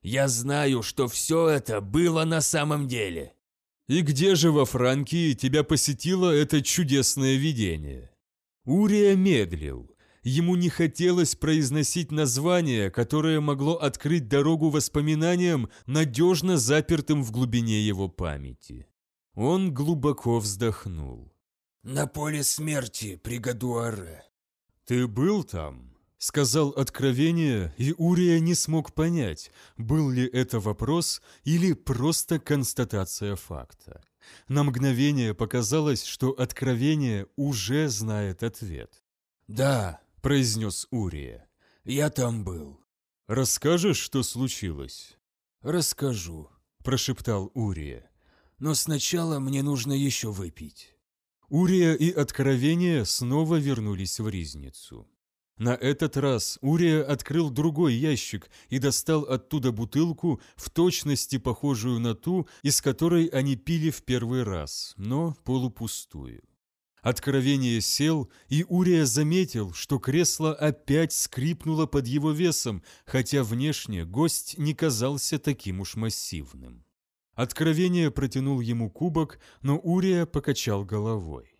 [0.06, 3.34] Я знаю, что все это было на самом деле.
[3.88, 8.12] И где же во Франкии тебя посетило это чудесное видение?
[8.64, 9.90] Урия медлил.
[10.22, 18.08] Ему не хотелось произносить название, которое могло открыть дорогу воспоминаниям, надежно запертым в глубине его
[18.08, 18.86] памяти.
[19.34, 21.32] Он глубоко вздохнул.
[21.82, 24.22] «На поле смерти при Гадуаре».
[24.84, 31.74] «Ты был там?» Сказал откровение, и Урия не смог понять, был ли это вопрос или
[31.74, 34.02] просто констатация факта.
[34.48, 39.04] На мгновение показалось, что откровение уже знает ответ.
[39.46, 41.48] «Да»,— произнес Урия,—
[41.84, 42.80] «я там был».
[43.26, 45.16] «Расскажешь, что случилось?»
[45.60, 46.48] «Расскажу»,—
[46.84, 48.10] прошептал Урия.
[48.58, 50.96] «Но сначала мне нужно еще выпить».
[51.48, 55.08] Урия и Откровение снова вернулись в Ризницу.
[55.58, 62.14] На этот раз Урия открыл другой ящик и достал оттуда бутылку, в точности похожую на
[62.14, 66.42] ту, из которой они пили в первый раз, но полупустую.
[67.00, 74.58] Откровение сел, и Урия заметил, что кресло опять скрипнуло под его весом, хотя внешне гость
[74.58, 76.84] не казался таким уж массивным.
[77.34, 81.55] Откровение протянул ему кубок, но Урия покачал головой.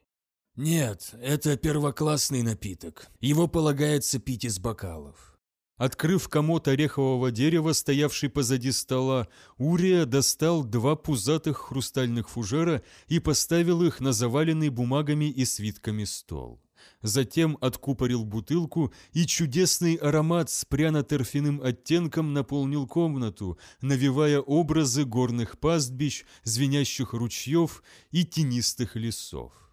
[0.56, 3.08] «Нет, это первоклассный напиток.
[3.20, 5.38] Его полагается пить из бокалов».
[5.76, 9.28] Открыв комод орехового дерева, стоявший позади стола,
[9.58, 16.62] Урия достал два пузатых хрустальных фужера и поставил их на заваленный бумагами и свитками стол.
[17.02, 26.24] Затем откупорил бутылку, и чудесный аромат с пряно-торфяным оттенком наполнил комнату, навевая образы горных пастбищ,
[26.44, 29.65] звенящих ручьев и тенистых лесов.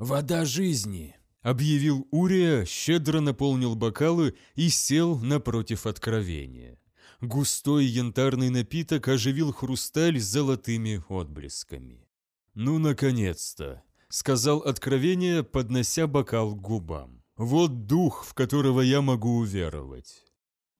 [0.00, 6.78] «Вода жизни!»— объявил Урия, щедро наполнил бокалы и сел напротив откровения.
[7.20, 12.08] Густой янтарный напиток оживил хрусталь с золотыми отблесками.
[12.54, 17.22] «Ну, наконец-то!»— сказал откровение, поднося бокал к губам.
[17.36, 20.24] «Вот дух, в которого я могу уверовать».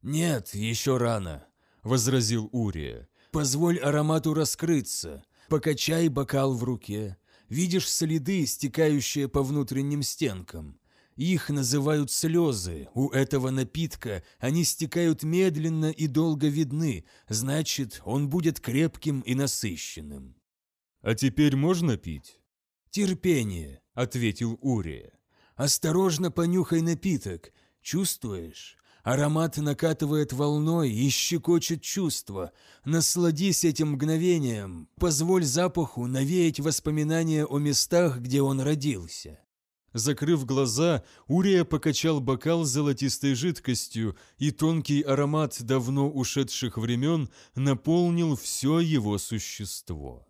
[0.00, 1.44] «Нет, еще рано»,—
[1.82, 3.06] возразил Урия.
[3.32, 5.24] «Позволь аромату раскрыться.
[5.50, 7.18] Покачай бокал в руке.
[7.51, 10.78] Видишь следы, стекающие по внутренним стенкам.
[11.16, 12.88] Их называют слезы.
[12.94, 20.36] У этого напитка они стекают медленно и долго видны, значит, он будет крепким и насыщенным.
[21.03, 22.40] «А теперь можно пить?»
[22.90, 25.12] «Терпение»,— ответил Урия.
[25.57, 27.53] «Осторожно понюхай напиток.
[27.82, 28.78] Чувствуешь?
[29.03, 32.53] Аромат накатывает волной и щекочет чувства.
[32.84, 39.38] Насладись этим мгновением, позволь запаху навеять воспоминания о местах, где он родился.
[39.92, 48.78] Закрыв глаза, Урия покачал бокал золотистой жидкостью, и тонкий аромат давно ушедших времен наполнил все
[48.78, 50.29] его существо.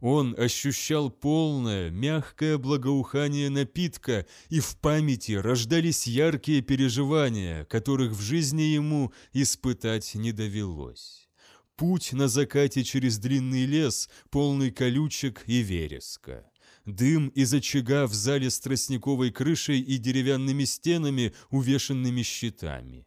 [0.00, 8.62] Он ощущал полное, мягкое благоухание напитка, и в памяти рождались яркие переживания, которых в жизни
[8.62, 11.28] ему испытать не довелось.
[11.76, 16.50] Путь на закате через длинный лес, полный колючек и вереска.
[16.86, 23.06] Дым из очага в зале с тростниковой крышей и деревянными стенами, увешанными щитами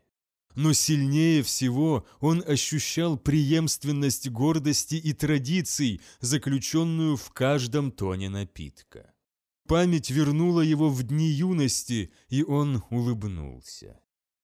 [0.55, 9.13] но сильнее всего он ощущал преемственность гордости и традиций, заключенную в каждом тоне напитка.
[9.67, 13.99] Память вернула его в дни юности, и он улыбнулся.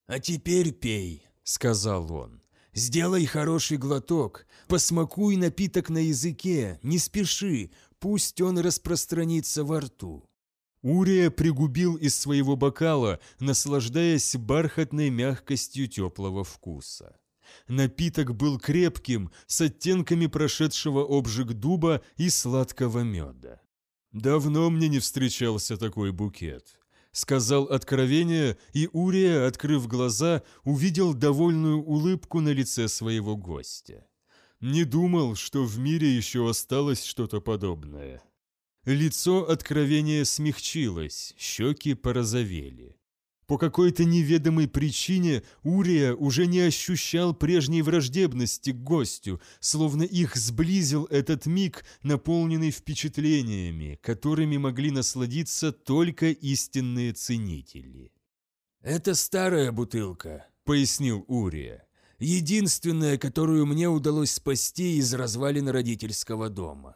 [0.08, 2.42] «А теперь пей»,— сказал он.
[2.74, 10.29] «Сделай хороший глоток, посмакуй напиток на языке, не спеши, пусть он распространится во рту».
[10.82, 17.20] Урия пригубил из своего бокала, наслаждаясь бархатной мягкостью теплого вкуса.
[17.68, 23.62] Напиток был крепким, с оттенками прошедшего обжиг дуба и сладкого меда.
[24.12, 26.80] «Давно мне не встречался такой букет»,—
[27.12, 34.08] сказал откровение, и Урия, открыв глаза, увидел довольную улыбку на лице своего гостя.
[34.62, 38.22] «Не думал, что в мире еще осталось что-то подобное».
[38.90, 42.98] Лицо откровения смягчилось, щеки порозовели.
[43.46, 51.06] По какой-то неведомой причине Урия уже не ощущал прежней враждебности к гостю, словно их сблизил
[51.12, 58.12] этот миг, наполненный впечатлениями, которыми могли насладиться только истинные ценители.
[58.82, 61.86] «Это старая бутылка»,— пояснил Урия.
[62.18, 66.96] «Единственная, которую мне удалось спасти из развалин родительского дома.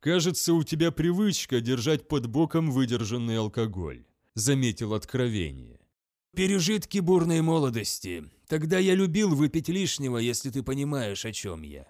[0.00, 5.78] «Кажется, у тебя привычка держать под боком выдержанный алкоголь»,— заметил откровение.
[6.34, 8.24] «Пережитки бурной молодости.
[8.48, 11.86] Тогда я любил выпить лишнего, если ты понимаешь, о чем я».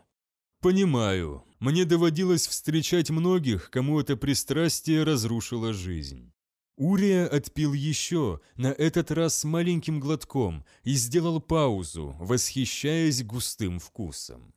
[0.61, 1.45] «Понимаю.
[1.61, 6.33] Мне доводилось встречать многих, кому это пристрастие разрушило жизнь».
[6.77, 14.53] Урия отпил еще, на этот раз маленьким глотком, и сделал паузу, восхищаясь густым вкусом.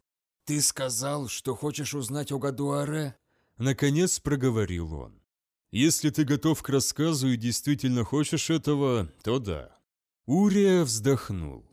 [0.46, 3.16] «Ты сказал, что хочешь узнать о Гадуаре?»
[3.58, 5.22] Наконец проговорил он.
[5.72, 9.76] «Если ты готов к рассказу и действительно хочешь этого, то да».
[10.26, 11.66] Урия вздохнул.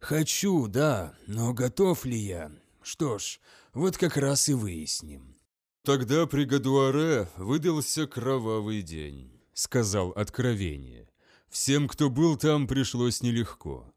[0.00, 2.50] «Хочу, да, но готов ли я?
[2.82, 3.40] Что ж,
[3.72, 5.36] вот как раз и выясним».
[5.82, 11.10] «Тогда при Гадуаре выдался кровавый день»,— сказал откровение.
[11.48, 13.92] «Всем, кто был там, пришлось нелегко».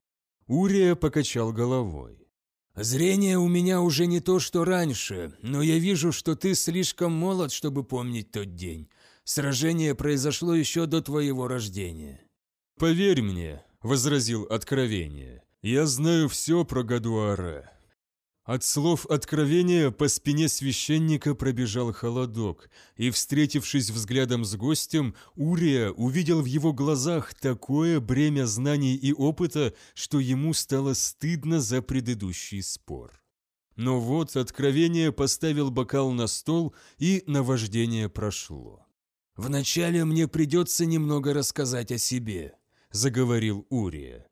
[0.48, 2.27] Урия покачал головой.
[2.78, 7.52] Зрение у меня уже не то, что раньше, но я вижу, что ты слишком молод,
[7.52, 8.88] чтобы помнить тот день.
[9.24, 12.22] Сражение произошло еще до твоего рождения».
[12.78, 17.68] «Поверь мне»,— возразил Откровение,— «я знаю все про Гадуаре.
[18.48, 26.42] От слов откровения по спине священника пробежал холодок, и, встретившись взглядом с гостем, Урия увидел
[26.42, 33.22] в его глазах такое бремя знаний и опыта, что ему стало стыдно за предыдущий спор.
[33.76, 38.88] Но вот откровение поставил бокал на стол, и наваждение прошло.
[39.36, 42.54] «Вначале мне придется немного рассказать о себе»,—
[42.92, 44.27] заговорил Урия.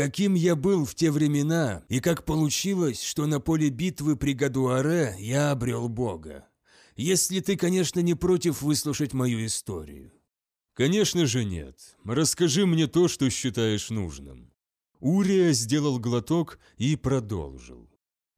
[0.00, 5.14] Каким я был в те времена, и как получилось, что на поле битвы при Гадуаре
[5.18, 6.48] я обрел Бога.
[6.96, 10.10] Если ты, конечно, не против выслушать мою историю.
[10.72, 11.76] Конечно же нет.
[12.02, 14.50] Расскажи мне то, что считаешь нужным.
[15.00, 17.86] Урия сделал глоток и продолжил.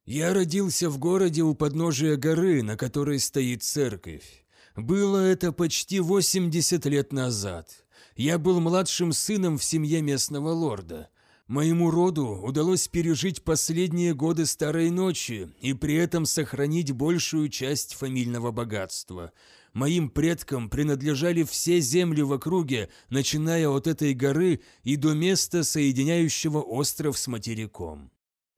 [0.03, 4.45] Я родился в городе у подножия горы, на которой стоит церковь.
[4.75, 7.85] Было это почти 80 лет назад.
[8.17, 11.09] Я был младшим сыном в семье местного лорда.
[11.47, 18.51] Моему роду удалось пережить последние годы Старой Ночи и при этом сохранить большую часть фамильного
[18.51, 19.33] богатства.
[19.73, 26.61] Моим предкам принадлежали все земли в округе, начиная от этой горы и до места, соединяющего
[26.61, 28.09] остров с материком.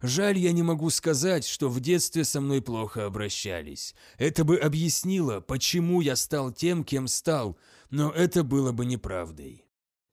[0.02, 3.96] Жаль, я не могу сказать, что в детстве со мной плохо обращались.
[4.20, 7.58] Это бы объяснило, почему я стал тем, кем стал,
[7.90, 9.65] но это было бы неправдой.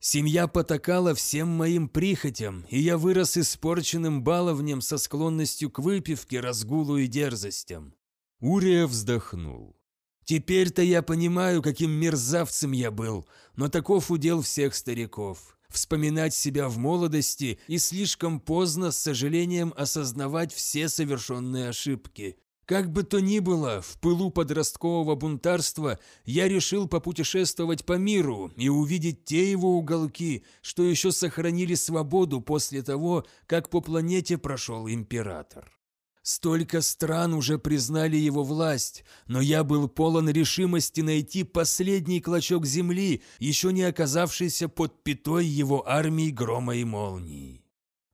[0.04, 6.96] Семья потакала всем моим прихотям, и я вырос испорченным баловнем со склонностью к выпивке, разгулу
[6.96, 7.94] и дерзостям.
[8.40, 9.76] Урия вздохнул.
[10.24, 15.56] Теперь-то я понимаю, каким мерзавцем я был, но таков удел всех стариков.
[15.68, 22.41] Вспоминать себя в молодости и слишком поздно с сожалением осознавать все совершенные ошибки.
[22.66, 28.68] Как бы то ни было, в пылу подросткового бунтарства я решил попутешествовать по миру и
[28.68, 35.72] увидеть те его уголки, что еще сохранили свободу после того, как по планете прошел император.
[36.22, 43.22] Столько стран уже признали его власть, но я был полон решимости найти последний клочок земли,
[43.40, 47.64] еще не оказавшийся под пятой его армии грома и молнии.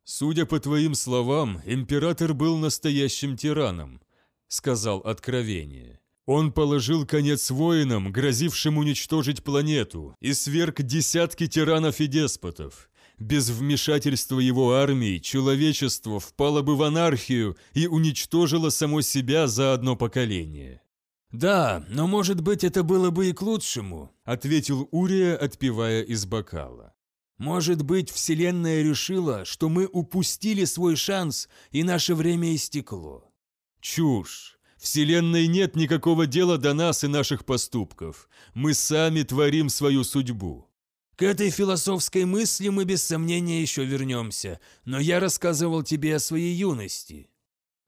[0.05, 4.01] «Судя по твоим словам, император был настоящим тираном»,—
[4.49, 6.01] сказал Откровение.
[6.26, 12.90] Он положил конец воинам, грозившим уничтожить планету, и сверг десятки тиранов и деспотов.
[13.18, 19.96] Без вмешательства его армии человечество впало бы в анархию и уничтожило само себя за одно
[19.96, 20.82] поколение.
[21.32, 26.94] «Да, но, может быть, это было бы и к лучшему»,— ответил Урия, отпивая из бокала.
[27.38, 33.28] «Может быть, Вселенная решила, что мы упустили свой шанс, и наше время истекло».
[33.81, 34.59] «Чушь!
[34.79, 38.29] Вселенной нет никакого дела до нас и наших поступков.
[38.55, 40.68] Мы сами творим свою судьбу.
[41.16, 46.55] К этой философской мысли мы без сомнения еще вернемся, но я рассказывал тебе о своей
[46.55, 47.29] юности».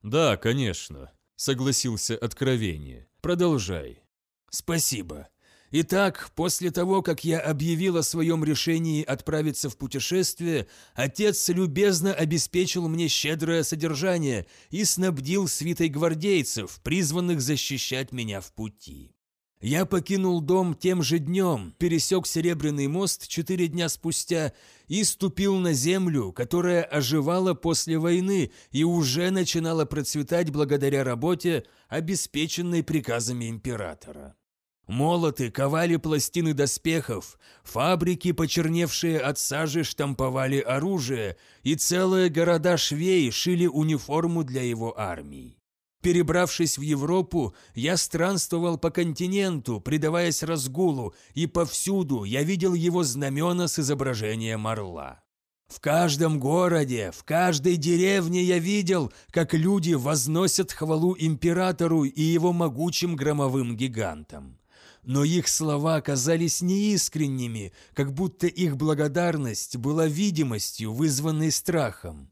[0.03, 3.07] «Да, конечно»,— согласился Откровение.
[3.21, 4.03] «Продолжай».
[4.49, 5.29] «Спасибо.
[5.73, 12.89] Итак, после того, как я объявил о своем решении отправиться в путешествие, отец любезно обеспечил
[12.89, 19.15] мне щедрое содержание и снабдил свитой гвардейцев, призванных защищать меня в пути.
[19.61, 24.53] Я покинул дом тем же днем, пересек Серебряный мост четыре дня спустя
[24.87, 32.83] и ступил на землю, которая оживала после войны и уже начинала процветать благодаря работе, обеспеченной
[32.83, 34.35] приказами императора.
[34.91, 43.67] Молоты ковали пластины доспехов, фабрики, почерневшие от сажи, штамповали оружие, и целые города швей шили
[43.67, 45.57] униформу для его армии.
[46.01, 53.69] Перебравшись в Европу, я странствовал по континенту, предаваясь разгулу, и повсюду я видел его знамена
[53.69, 55.23] с изображением орла.
[55.69, 62.51] В каждом городе, в каждой деревне я видел, как люди возносят хвалу императору и его
[62.51, 64.57] могучим громовым гигантам.
[65.03, 72.31] Но их слова оказались неискренними, как будто их благодарность была видимостью, вызванной страхом.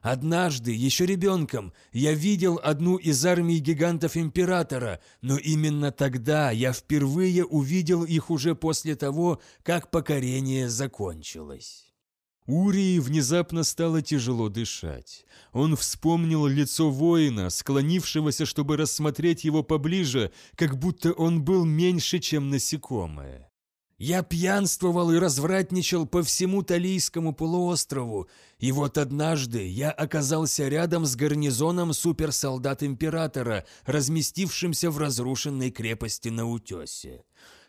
[0.00, 7.44] Однажды, еще ребенком, я видел одну из армий гигантов Императора, но именно тогда я впервые
[7.44, 11.87] увидел их уже после того, как покорение закончилось.
[12.48, 15.26] Урии внезапно стало тяжело дышать.
[15.52, 22.48] Он вспомнил лицо воина, склонившегося, чтобы рассмотреть его поближе, как будто он был меньше, чем
[22.48, 23.50] насекомое.
[23.98, 28.28] Я пьянствовал и развратничал по всему Талийскому полуострову,
[28.58, 36.48] и вот однажды я оказался рядом с гарнизоном суперсолдат Императора, разместившимся в разрушенной крепости на
[36.48, 37.24] утесе.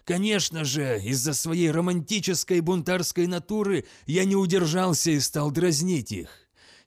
[0.09, 6.29] Конечно же, из-за своей романтической бунтарской натуры я не удержался и стал дразнить их.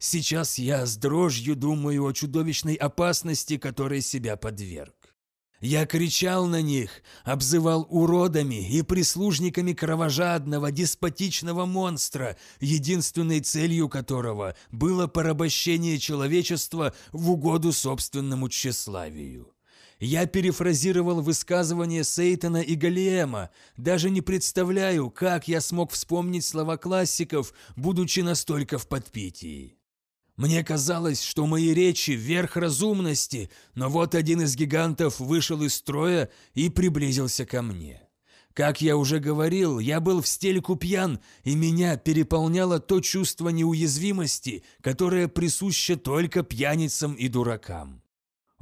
[0.00, 5.14] Сейчас я с дрожью думаю о чудовищной опасности, которой себя подверг.
[5.60, 6.90] Я кричал на них,
[7.22, 17.72] обзывал уродами и прислужниками кровожадного, деспотичного монстра, единственной целью которого было порабощение человечества в угоду
[17.72, 19.51] собственному тщеславию.
[20.04, 27.54] Я перефразировал высказывания Сейтана и Галиэма, даже не представляю, как я смог вспомнить слова классиков,
[27.76, 29.78] будучи настолько в подпитии.
[30.34, 36.30] Мне казалось, что мои речи– верх разумности, но вот один из гигантов вышел из строя
[36.54, 38.02] и приблизился ко мне.
[38.54, 44.64] Как я уже говорил, я был в стельку пьян, и меня переполняло то чувство неуязвимости,
[44.80, 48.01] которое присуще только пьяницам и дуракам.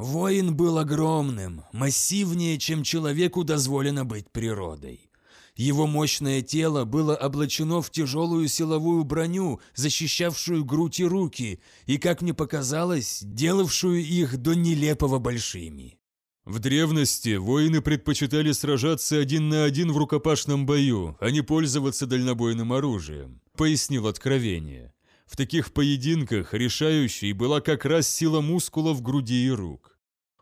[0.00, 5.10] Воин был огромным, массивнее, чем человеку дозволено быть природой.
[5.56, 12.22] Его мощное тело было облачено в тяжелую силовую броню, защищавшую грудь и руки, и, как
[12.22, 15.98] мне показалось, делавшую их до нелепого большими.
[16.46, 22.72] В древности воины предпочитали сражаться один на один в рукопашном бою, а не пользоваться дальнобойным
[22.72, 24.94] оружием, пояснил Откровение.
[25.26, 29.89] В таких поединках решающей была как раз сила мускулов груди и рук.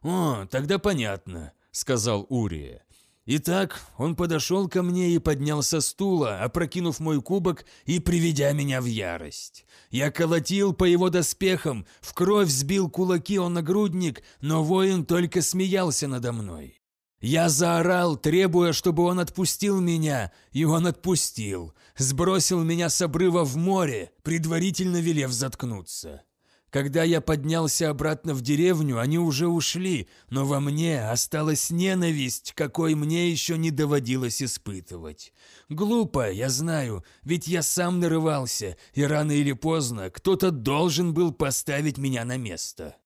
[0.02, 2.84] «О, тогда понятно»,— сказал Урия.
[3.30, 8.80] Итак, он подошел ко мне и поднял со стула, опрокинув мой кубок и приведя меня
[8.80, 9.66] в ярость.
[9.90, 16.08] Я колотил по его доспехам, в кровь сбил кулаки он нагрудник, но воин только смеялся
[16.08, 16.80] надо мной.
[17.20, 23.56] Я заорал, требуя, чтобы он отпустил меня, и он отпустил, сбросил меня с обрыва в
[23.56, 26.22] море, предварительно велев заткнуться.
[26.70, 32.94] Когда я поднялся обратно в деревню, они уже ушли, но во мне осталась ненависть, какой
[32.94, 35.32] мне еще не доводилось испытывать.
[35.70, 41.96] Глупо, я знаю, ведь я сам нарывался, и рано или поздно кто-то должен был поставить
[41.96, 42.96] меня на место.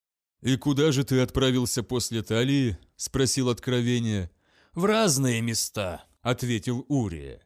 [0.42, 4.28] «И куда же ты отправился после Талии?»– спросил Откровение.
[4.74, 7.40] «В разные места»,– ответил Урия.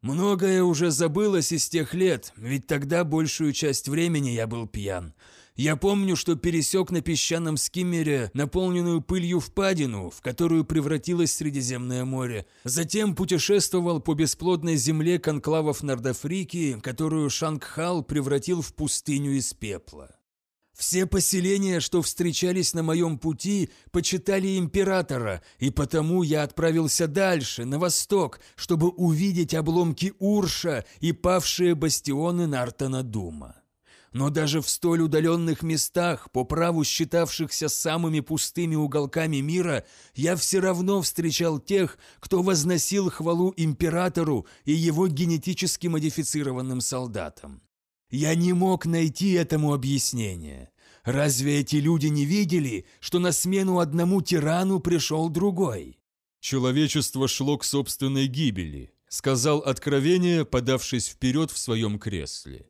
[0.00, 5.12] «Многое уже забылось из тех лет, ведь тогда большую часть времени я был пьян.
[5.60, 12.46] Я помню, что пересек на песчаном скиммере наполненную пылью впадину, в которую превратилось Средиземное море.
[12.64, 20.16] Затем путешествовал по бесплодной земле конклавов Нордафрики, которую Шангхал превратил в пустыню из пепла.
[20.72, 27.78] Все поселения, что встречались на моем пути, почитали императора, и потому я отправился дальше, на
[27.78, 33.59] восток, чтобы увидеть обломки Урша и павшие бастионы Нартана Дума.
[34.12, 39.84] Но даже в столь удаленных местах, по праву считавшихся самыми пустыми уголками мира,
[40.14, 47.62] я все равно встречал тех, кто возносил хвалу императору и его генетически модифицированным солдатам.
[48.10, 50.70] Я не мог найти этому объяснение.
[51.04, 55.98] Разве эти люди не видели, что на смену одному тирану пришел другой?
[56.40, 62.69] «Человечество шло к собственной гибели»,— сказал Откровение, подавшись вперед в своем кресле.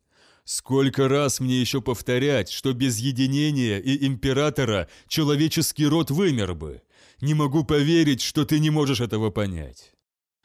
[0.53, 6.83] Сколько раз мне еще повторять, что без единения и императора человеческий род вымер бы?
[7.21, 9.93] Не могу поверить, что ты не можешь этого понять.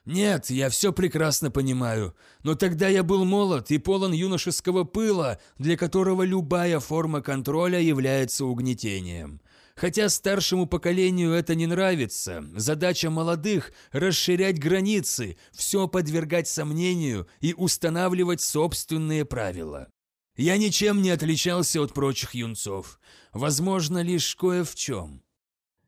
[0.06, 5.76] Нет, я все прекрасно понимаю, но тогда я был молод и полон юношеского пыла, для
[5.76, 9.42] которого любая форма контроля является угнетением.
[9.76, 18.42] Хотя старшему поколению это не нравится, задача молодых– расширять границы, все подвергать сомнению и устанавливать
[18.42, 19.90] собственные правила.
[20.38, 23.00] Я ничем не отличался от прочих юнцов,
[23.34, 25.22] возможно, лишь кое в чем.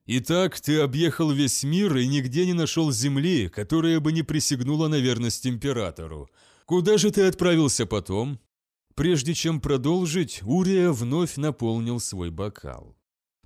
[0.06, 5.00] Итак, ты объехал весь мир и нигде не нашел земли, которая бы не присягнула на
[5.00, 6.30] верность императору.
[6.66, 8.40] Куда же ты отправился потом?
[8.96, 12.98] Прежде чем продолжить, Урия вновь наполнил свой бокал.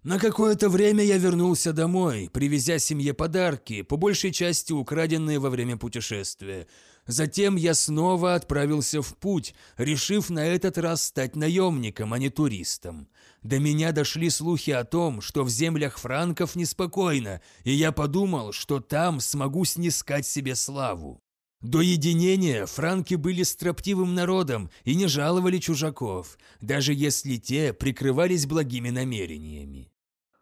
[0.04, 5.78] На какое-то время я вернулся домой, привезя семье подарки, по большей части украденные во время
[5.78, 6.68] путешествия,
[7.08, 13.08] Затем я снова отправился в путь, решив на этот раз стать наемником, а не туристом.
[13.41, 18.80] До меня дошли слухи о том, что в землях франков неспокойно, и я подумал, что
[18.80, 21.22] там смогу снискать себе славу.
[21.62, 28.89] До единения франки были строптивым народом и не жаловали чужаков, даже если те прикрывались благими
[28.89, 29.91] намерениями.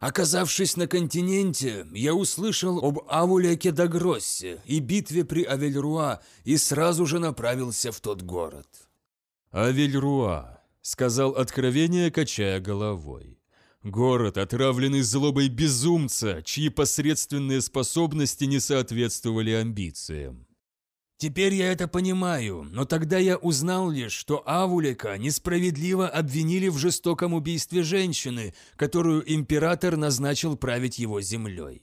[0.00, 7.18] Оказавшись на континенте, я услышал об Авуляке Дагроссе и битве при Авельруа и сразу же
[7.18, 8.66] направился в тот город.
[9.52, 13.38] «Авельруа»,— сказал откровение, качая головой.
[13.82, 20.46] «Город, отравленный злобой безумца, чьи посредственные способности не соответствовали амбициям.
[21.20, 27.34] Теперь я это понимаю, но тогда я узнал лишь, что Авулика несправедливо обвинили в жестоком
[27.34, 31.82] убийстве женщины, которую император назначил править его землей.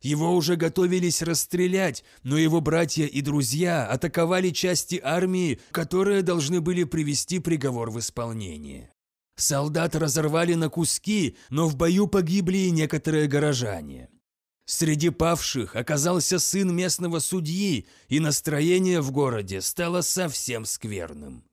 [0.00, 6.82] Его уже готовились расстрелять, но его братья и друзья атаковали части армии, которые должны были
[6.82, 8.90] привести приговор в исполнение.
[9.36, 14.08] Солдат разорвали на куски, но в бою погибли и некоторые горожане.
[14.64, 21.44] Среди павших оказался сын местного судьи, и настроение в городе стало совсем скверным.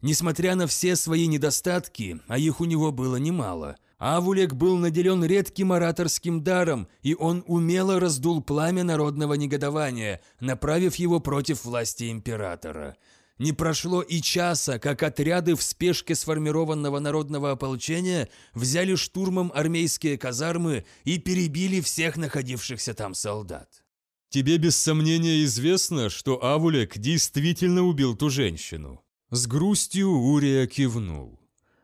[0.00, 5.72] Несмотря на все свои недостатки, а их у него было немало, Авулек был наделен редким
[5.72, 12.96] ораторским даром, и он умело раздул пламя народного негодования, направив его против власти императора.
[13.38, 20.84] Не прошло и часа, как отряды в спешке сформированного народного ополчения взяли штурмом армейские казармы
[21.04, 23.84] и перебили всех находившихся там солдат.
[24.28, 29.02] Тебе без сомнения известно, что Авулек действительно убил ту женщину.
[29.30, 31.38] С грустью Урия кивнул.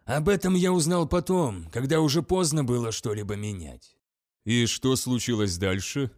[0.05, 3.97] Об этом я узнал потом, когда уже поздно было что-либо менять.
[4.45, 6.11] И что случилось дальше?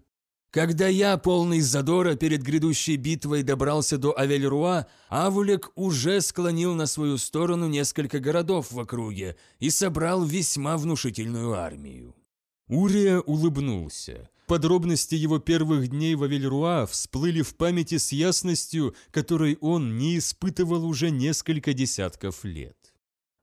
[0.51, 7.19] Когда я, полный задора, перед грядущей битвой добрался до Авельруа, Авулек уже склонил на свою
[7.19, 12.15] сторону несколько городов в округе и собрал весьма внушительную армию.
[12.69, 14.29] Урия улыбнулся.
[14.47, 20.87] Подробности его первых дней в Авельруа всплыли в памяти с ясностью, которой он не испытывал
[20.87, 22.77] уже несколько десятков лет.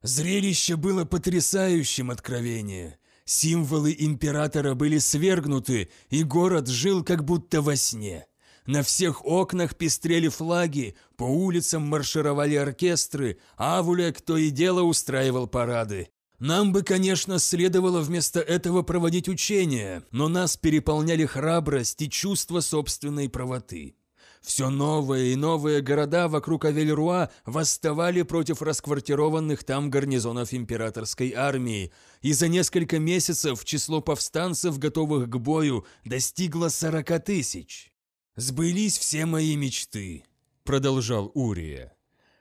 [0.01, 2.97] Зрелище было потрясающим откровение.
[3.25, 8.25] Символы императора были свергнуты, и город жил как будто во сне.
[8.65, 16.09] На всех окнах пестрели флаги, по улицам маршировали оркестры, Авулек то и дело устраивал парады.
[16.39, 23.29] Нам бы, конечно, следовало вместо этого проводить учения, но нас переполняли храбрость и чувство собственной
[23.29, 23.95] правоты.
[24.43, 32.33] Все новые и новые города вокруг Авельруа восставали против расквартированных там гарнизонов императорской армии, и
[32.33, 37.93] за несколько месяцев число повстанцев, готовых к бою, достигло сорока тысяч.
[38.35, 40.25] «Сбылись все мои мечты»,—
[40.65, 41.93] продолжал Урия.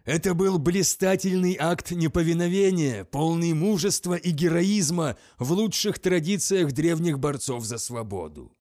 [0.05, 7.79] Это был блистательный акт неповиновения, полный мужества и героизма в лучших традициях древних борцов за
[7.79, 8.53] свободу.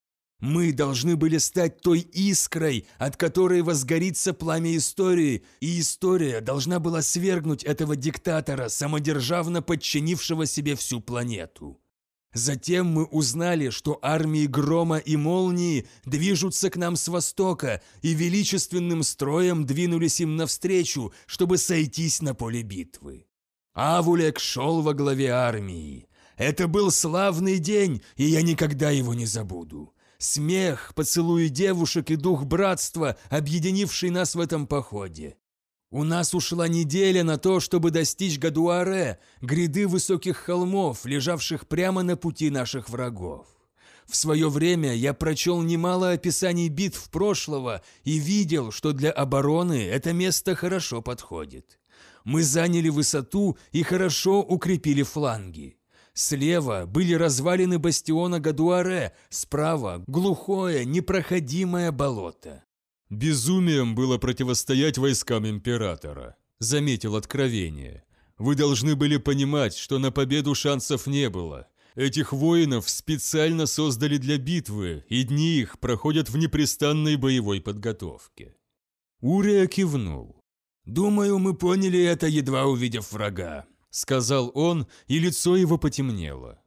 [0.41, 7.03] Мы должны были стать той искрой, от которой возгорится пламя истории, и история должна была
[7.03, 11.79] свергнуть этого диктатора, самодержавно подчинившего себе всю планету.
[12.33, 19.03] Затем мы узнали, что армии грома и молнии движутся к нам с востока и величественным
[19.03, 23.27] строем двинулись им навстречу, чтобы сойтись на поле битвы.
[23.73, 26.07] Авулек шел во главе армии.
[26.35, 29.93] Это был славный день, и я никогда его не забуду.
[30.21, 35.35] Смех, поцелуи девушек и дух братства, объединивший нас в этом походе.
[35.89, 42.17] У нас ушла неделя на то, чтобы достичь Гадуаре, гряды высоких холмов, лежавших прямо на
[42.17, 43.47] пути наших врагов.
[44.05, 50.13] В свое время я прочел немало описаний битв прошлого и видел, что для обороны это
[50.13, 51.79] место хорошо подходит.
[52.25, 55.80] Мы заняли высоту и хорошо укрепили фланги.
[56.21, 62.63] Слева были развалины бастиона Гадуаре, справа– глухое, непроходимое болото.
[63.09, 68.03] «Безумием было противостоять войскам императора»,— заметил откровение.
[68.37, 71.67] «Вы должны были понимать, что на победу шансов не было.
[71.95, 78.53] Этих воинов специально создали для битвы, и дни их проходят в непрестанной боевой подготовке».
[79.21, 80.39] Урия кивнул.
[80.85, 86.59] «Думаю, мы поняли это, едва увидев врага»,— сказал он, и лицо его потемнело.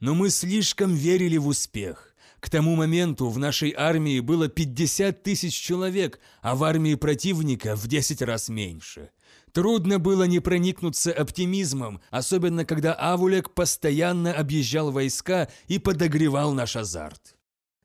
[0.00, 2.16] «Но мы слишком верили в успех.
[2.40, 7.86] К тому моменту в нашей армии было 50 тысяч человек, а в армии противника в
[7.86, 9.10] 10 раз меньше.
[9.52, 17.36] Трудно было не проникнуться оптимизмом, особенно когда Авулек постоянно объезжал войска и подогревал наш азарт.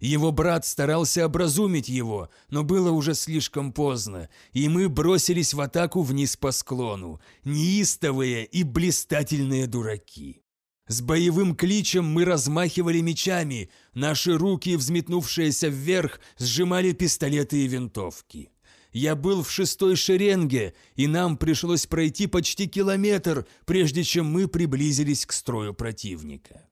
[0.05, 6.03] Его брат старался образумить его, но было уже слишком поздно, и мы бросились в атаку
[6.03, 10.43] вниз по склону, неистовые и блистательные дураки.
[10.87, 18.51] С боевым кличем мы размахивали мечами, наши руки, взметнувшиеся вверх, сжимали пистолеты и винтовки.
[18.91, 25.25] Я был в шестой шеренге, и нам пришлось пройти почти километр, прежде чем мы приблизились
[25.25, 26.64] к строю противника.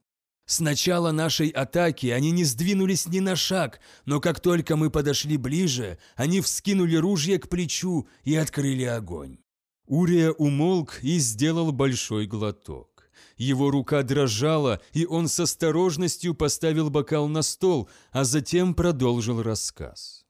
[0.53, 5.35] С начала нашей атаки они не сдвинулись ни на шаг, но как только мы подошли
[5.35, 9.39] ближе, они вскинули ружья к плечу и открыли огонь.
[9.87, 13.09] Урия умолк и сделал большой глоток.
[13.35, 20.23] Его рука дрожала, и он с осторожностью поставил бокал на стол, а затем продолжил рассказ.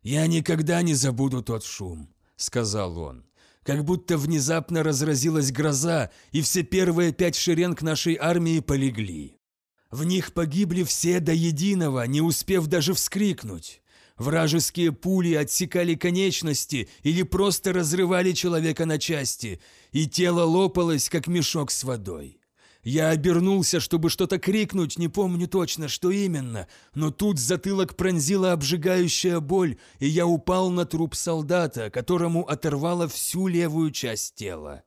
[0.00, 3.26] «Я никогда не забуду тот шум»,— сказал он.
[3.62, 9.35] «Как будто внезапно разразилась гроза, и все первые пять шеренг нашей армии полегли.
[9.90, 13.82] В них погибли все до единого, не успев даже вскрикнуть.
[14.16, 19.60] Вражеские пули отсекали конечности или просто разрывали человека на части,
[19.92, 22.40] и тело лопалось, как мешок с водой.
[22.82, 29.40] Я обернулся, чтобы что-то крикнуть, не помню точно, что именно, но тут затылок пронзила обжигающая
[29.40, 34.84] боль, и я упал на труп солдата, которому оторвало всю левую часть тела.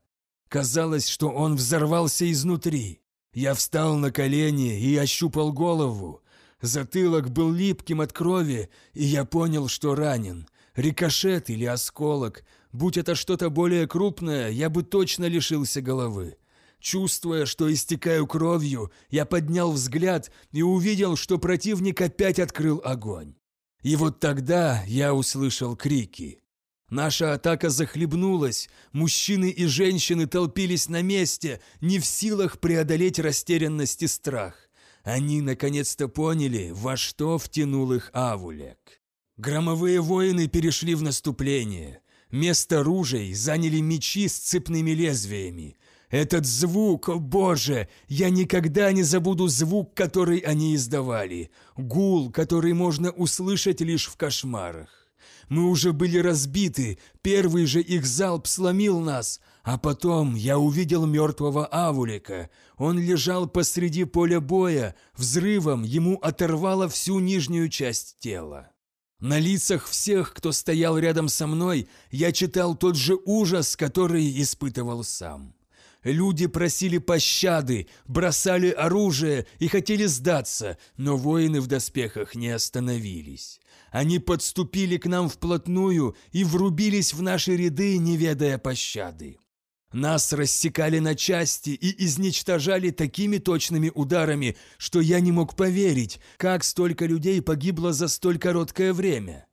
[0.47, 3.01] Казалось, что он взорвался изнутри.
[3.33, 6.23] Я встал на колени и ощупал голову.
[6.61, 10.47] Затылок был липким от крови, и я понял, что ранен.
[10.75, 12.43] Рикошет или осколок.
[12.71, 16.37] Будь это что-то более крупное, я бы точно лишился головы.
[16.79, 23.35] Чувствуя, что истекаю кровью, я поднял взгляд и увидел, что противник опять открыл огонь.
[23.81, 26.38] И вот тогда я услышал крики.
[26.89, 34.07] Наша атака захлебнулась, мужчины и женщины толпились на месте, не в силах преодолеть растерянность и
[34.07, 34.55] страх.
[35.03, 39.01] Они наконец-то поняли, во что втянул их Авулек.
[39.37, 42.01] Громовые воины перешли в наступление.
[42.31, 45.77] Место ружей заняли мечи с цепными лезвиями.
[46.09, 51.51] Этот звук, о боже, я никогда не забуду звук, который они издавали.
[51.77, 54.98] Гул, который можно услышать лишь в кошмарах.
[55.49, 61.67] Мы уже были разбиты, первый же их залп сломил нас, а потом я увидел мертвого
[61.71, 62.51] Авулика.
[62.77, 68.71] Он лежал посреди поля боя, взрывом ему оторвало всю нижнюю часть тела.
[69.19, 75.03] На лицах всех, кто стоял рядом со мной, я читал тот же ужас, который испытывал
[75.03, 75.55] сам.
[76.03, 83.58] Люди просили пощады, бросали оружие и хотели сдаться, но воины в доспехах не остановились.
[83.91, 89.37] Они подступили к нам вплотную и врубились в наши ряды, не ведая пощады.
[89.91, 96.63] Нас рассекали на части и изничтожали такими точными ударами, что я не мог поверить, как
[96.63, 99.47] столько людей погибло за столь короткое время.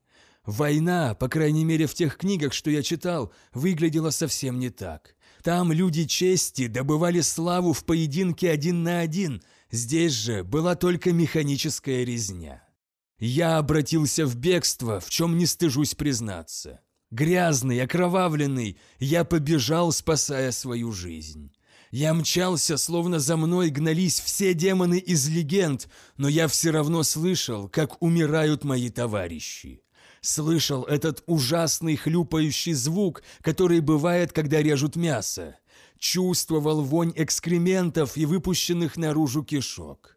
[0.45, 5.16] Война, по крайней мере в тех книгах, что я читал, выглядела совсем не так.
[5.43, 12.05] Там люди чести добывали славу в поединке один на один, здесь же была только механическая
[12.05, 12.65] резня.
[13.18, 16.80] Я обратился в бегство, в чем не стыжусь признаться.
[17.10, 21.52] Грязный, окровавленный, я побежал, спасая свою жизнь.
[21.90, 27.68] Я мчался, словно за мной гнались все демоны из легенд, но я все равно слышал,
[27.68, 29.82] как умирают мои товарищи.
[30.20, 35.56] Слышал этот ужасный хлюпающий звук, который бывает, когда режут мясо.
[35.98, 40.15] Чувствовал вонь экскрементов и выпущенных наружу кишок.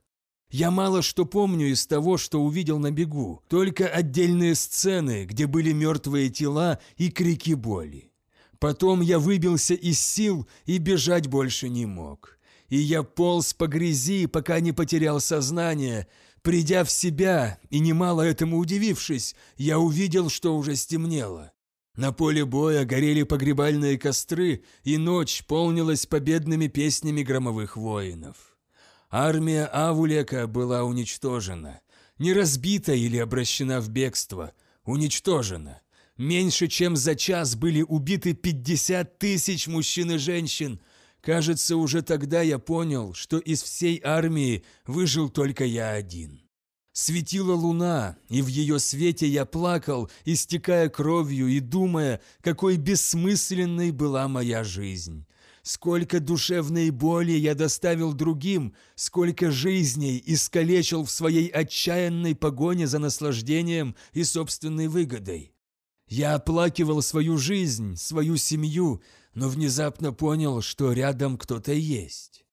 [0.51, 5.73] Я мало что помню из того, что увидел на бегу, только отдельные сцены, где были
[5.73, 8.11] мертвые тела и крики боли.
[8.57, 12.39] Потом я выбился из сил и бежать больше не мог.
[12.67, 16.07] И я полз по грязи, пока не потерял сознание.
[16.41, 21.51] Придя в себя и немало этому удивившись, я увидел, что уже стемнело.
[21.95, 28.48] На поле боя горели погребальные костры, и ночь полнилась победными песнями громовых воинов.
[29.11, 31.81] Армия Авулека была уничтожена.
[32.19, 34.53] Не разбита или обращена в бегство.
[34.85, 35.81] Уничтожена.
[36.17, 40.79] Меньше чем за час были убиты 50 тысяч мужчин и женщин.
[41.21, 46.41] Кажется, уже тогда я понял, что из всей армии выжил только я один.
[46.91, 54.27] Светила луна, и в ее свете я плакал, истекая кровью и думая, какой бессмысленной была
[54.27, 55.25] моя жизнь.
[55.61, 63.95] Сколько душевной боли я доставил другим, сколько жизней искалечил в своей отчаянной погоне за наслаждением
[64.13, 65.53] и собственной выгодой.
[66.07, 69.01] Я оплакивал свою жизнь, свою семью,
[69.33, 72.45] но внезапно понял, что рядом кто-то есть.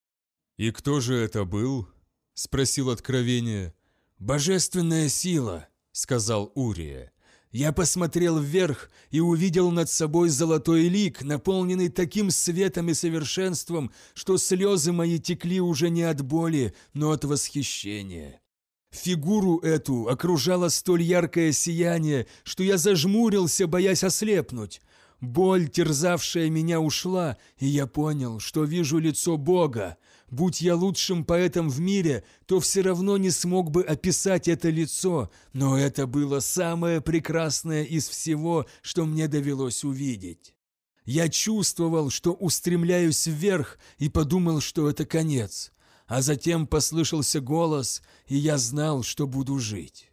[0.59, 1.88] «И кто же это был?»–
[2.34, 3.74] спросил откровение.
[4.18, 7.12] «Божественная сила»,– сказал Урия.
[7.57, 14.36] Я посмотрел вверх и увидел над собой золотой лик, наполненный таким светом и совершенством, что
[14.36, 18.42] слезы мои текли уже не от боли, но от восхищения.
[18.90, 24.82] Фигуру эту окружало столь яркое сияние, что я зажмурился, боясь ослепнуть.
[25.22, 29.96] Боль, терзавшая меня, ушла, и я понял, что вижу лицо Бога,
[30.31, 35.31] Будь я лучшим поэтом в мире, то все равно не смог бы описать это лицо,
[35.53, 40.57] но это было самое прекрасное из всего, что мне довелось увидеть.
[41.05, 45.72] Я чувствовал, что устремляюсь вверх, и подумал, что это конец.
[46.09, 50.11] А затем послышался голос, и я знал, что буду жить.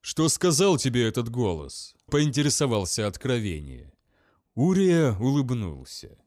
[0.00, 3.92] «Что сказал тебе этот голос?»– поинтересовался откровение.
[4.54, 6.18] Урия улыбнулся.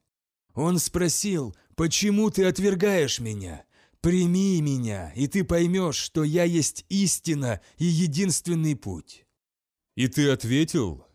[0.55, 3.65] Он спросил, «Почему ты отвергаешь меня?
[4.01, 9.25] Прими меня, и ты поймешь, что я есть истина и единственный путь».
[9.95, 11.05] «И ты ответил?»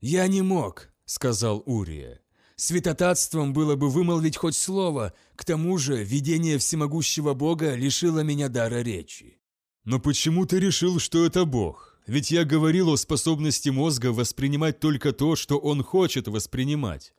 [0.00, 2.20] «Я не мог»,— сказал Урия.
[2.56, 8.80] Святотатством было бы вымолвить хоть слово, к тому же видение всемогущего Бога лишило меня дара
[8.80, 9.40] речи.
[9.84, 11.98] Но почему ты решил, что это Бог?
[12.06, 17.12] Ведь я говорил о способности мозга воспринимать только то, что он хочет воспринимать.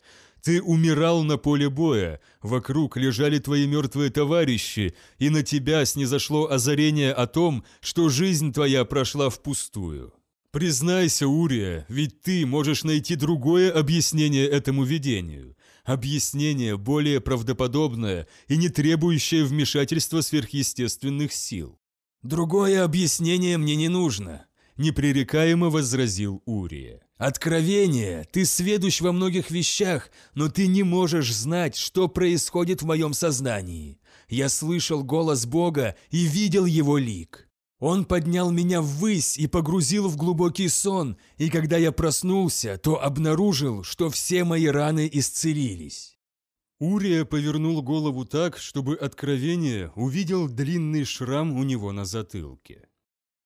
[0.46, 7.14] Ты умирал на поле боя, вокруг лежали твои мертвые товарищи, и на тебя снизошло озарение
[7.14, 10.14] о том, что жизнь твоя прошла впустую.
[10.52, 15.58] Признайся, Урия, ведь ты можешь найти другое объяснение этому видению.
[15.84, 21.80] Объяснение более правдоподобное и не требующее вмешательства сверхъестественных сил.
[22.22, 24.46] Другое объяснение мне не нужно
[24.78, 27.05] непререкаемо возразил Урия.
[27.18, 28.28] «Откровение!
[28.32, 34.02] Ты сведущ во многих вещах, но ты не можешь знать, что происходит в моем сознании.
[34.28, 37.48] Я слышал голос Бога и видел его лик.
[37.80, 43.84] Он поднял меня ввысь и погрузил в глубокий сон, и когда я проснулся, то обнаружил,
[43.84, 46.18] что все мои раны исцелились».
[46.80, 52.90] Урия повернул голову так, чтобы откровение увидел длинный шрам у него на затылке.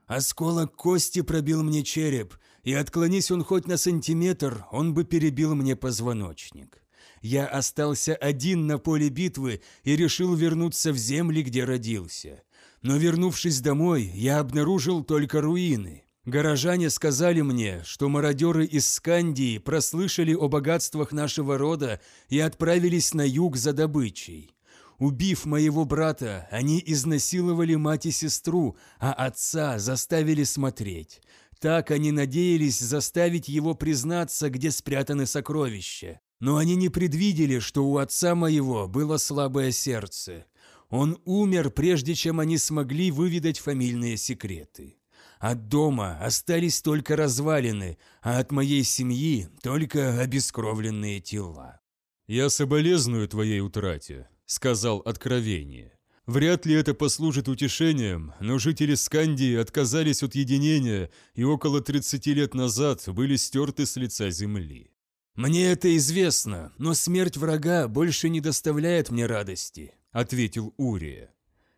[0.07, 2.33] Осколок кости пробил мне череп,
[2.63, 6.81] и отклонись он хоть на сантиметр, он бы перебил мне позвоночник.
[7.21, 12.43] Я остался один на поле битвы и решил вернуться в земли, где родился.
[12.81, 16.03] Но вернувшись домой, я обнаружил только руины.
[16.25, 21.99] Горожане сказали мне, что мародеры из Скандии прослышали о богатствах нашего рода
[22.29, 24.53] и отправились на юг за добычей.
[24.99, 31.21] Убив моего брата, они изнасиловали мать и сестру, а отца заставили смотреть.
[31.59, 36.21] Так они надеялись заставить его признаться, где спрятаны сокровища.
[36.39, 40.45] Но они не предвидели, что у отца моего было слабое сердце.
[40.89, 44.97] Он умер, прежде чем они смогли выведать фамильные секреты.
[45.39, 51.81] От дома остались только развалины, а от моей семьи только обескровленные тела.
[52.27, 55.98] «Я соболезную твоей утрате», сказал откровение.
[56.29, 62.53] Вряд ли это послужит утешением, но жители Скандии отказались от единения и около 30 лет
[62.53, 64.91] назад были стерты с лица земли.
[65.33, 71.33] «Мне это известно, но смерть врага больше не доставляет мне радости»,— ответил Урия.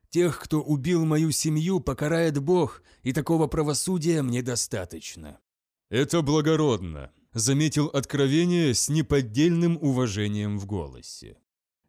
[0.10, 5.40] «Тех, кто убил мою семью, покарает Бог, и такого правосудия мне достаточно».
[5.90, 11.38] «Это благородно»,— заметил откровение с неподдельным уважением в голосе.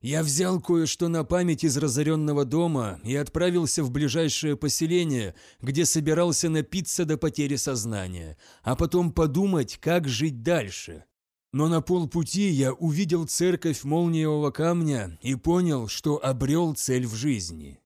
[0.03, 6.48] Я взял кое-что на память из разоренного дома и отправился в ближайшее поселение, где собирался
[6.48, 11.05] напиться до потери сознания, а потом подумать, как жить дальше.
[11.53, 17.78] Но на полпути я увидел церковь молниевого камня и понял, что обрел цель в жизни.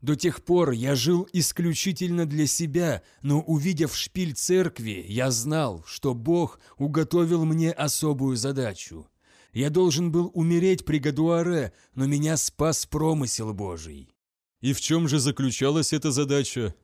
[0.00, 6.14] До тех пор я жил исключительно для себя, но увидев шпиль церкви, я знал, что
[6.14, 9.08] Бог уготовил мне особую задачу–
[9.54, 14.10] я должен был умереть при Гадуаре, но меня спас промысел Божий».
[14.60, 16.74] «И в чем же заключалась эта задача?»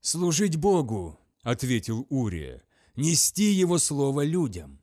[0.00, 2.62] «Служить Богу»,— ответил Урия,—
[2.96, 4.80] «нести Его Слово людям».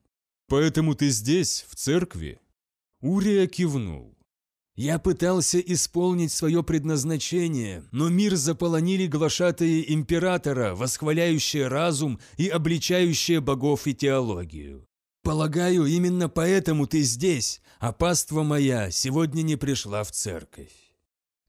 [0.47, 2.39] «Поэтому ты здесь, в церкви?»
[3.01, 4.17] Урия кивнул.
[4.75, 13.87] «Я пытался исполнить свое предназначение, но мир заполонили глашатые императора, восхваляющие разум и обличающие богов
[13.87, 14.87] и теологию.
[15.23, 20.73] Полагаю, именно поэтому ты здесь, а паства моя сегодня не пришла в церковь.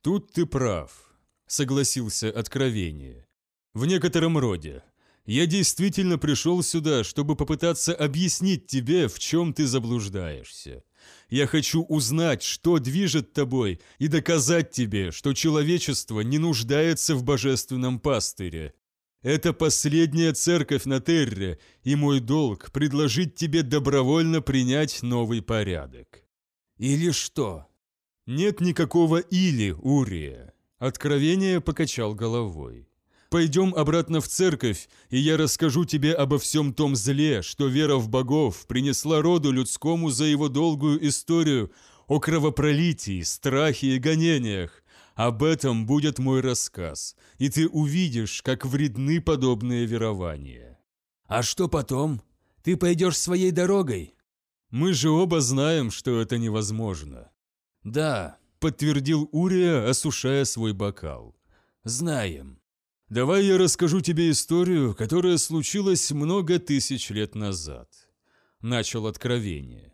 [0.03, 0.91] Тут ты прав,
[1.47, 3.27] согласился Откровение.
[3.73, 4.83] В некотором роде.
[5.25, 10.83] Я действительно пришел сюда, чтобы попытаться объяснить тебе, в чем ты заблуждаешься.
[11.31, 18.01] Я хочу узнать, что движет тобой, и доказать тебе, что человечество не нуждается в божественном
[18.01, 18.75] пастыре,
[19.23, 26.25] это последняя церковь на Терре, и мой долг– предложить тебе добровольно принять новый порядок».
[26.79, 27.67] «Или что?»
[28.27, 30.53] «Нет никакого «или», Урия».
[30.79, 32.89] Откровение покачал головой.
[33.31, 38.09] «Пойдем обратно в церковь, и я расскажу тебе обо всем том зле, что вера в
[38.09, 41.73] богов принесла роду людскому за его долгую историю
[42.09, 44.82] о кровопролитии, страхе и гонениях,
[45.15, 50.79] об этом будет мой рассказ, и ты увидишь, как вредны подобные верования.
[51.27, 52.23] А что потом?
[52.63, 54.15] Ты пойдешь своей дорогой?
[54.71, 57.31] Мы же оба знаем, что это невозможно.
[57.85, 61.37] Да, подтвердил Урия, осушая свой бокал.
[61.85, 62.61] Знаем.
[63.09, 67.91] Давай я расскажу тебе историю, которая случилась много тысяч лет назад.
[68.61, 69.92] Начал откровение.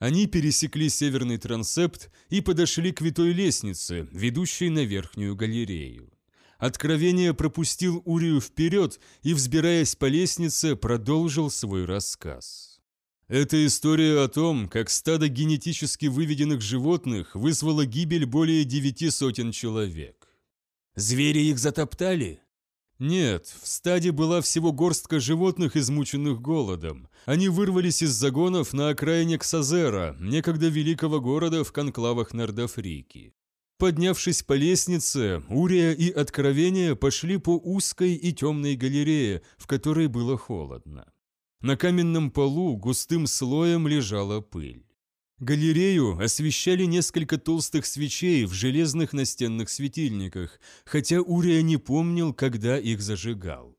[0.00, 6.10] Они пересекли северный трансепт и подошли к витой лестнице, ведущей на верхнюю галерею.
[6.56, 12.80] Откровение пропустил Урию вперед и, взбираясь по лестнице, продолжил свой рассказ.
[13.28, 20.28] Это история о том, как стадо генетически выведенных животных вызвало гибель более девяти сотен человек.
[20.96, 22.40] Звери их затоптали?
[23.00, 27.08] Нет, в стаде была всего горстка животных, измученных голодом.
[27.24, 33.32] Они вырвались из загонов на окраине Ксазера, некогда великого города в конклавах Нордофрики.
[33.78, 40.36] Поднявшись по лестнице, Урия и Откровение пошли по узкой и темной галерее, в которой было
[40.36, 41.10] холодно.
[41.62, 44.89] На каменном полу густым слоем лежала пыль.
[45.40, 53.00] Галерею освещали несколько толстых свечей в железных настенных светильниках, хотя Урия не помнил, когда их
[53.00, 53.74] зажигал.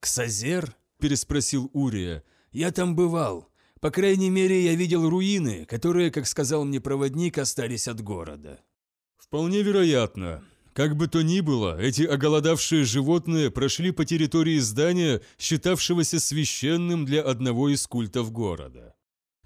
[0.00, 2.24] «Ксазер?»– переспросил Урия.
[2.50, 3.50] «Я там бывал.
[3.80, 8.58] По крайней мере, я видел руины, которые, как сказал мне проводник, остались от города».
[9.18, 10.42] «Вполне вероятно.
[10.72, 17.20] Как бы то ни было, эти оголодавшие животные прошли по территории здания, считавшегося священным для
[17.20, 18.94] одного из культов города.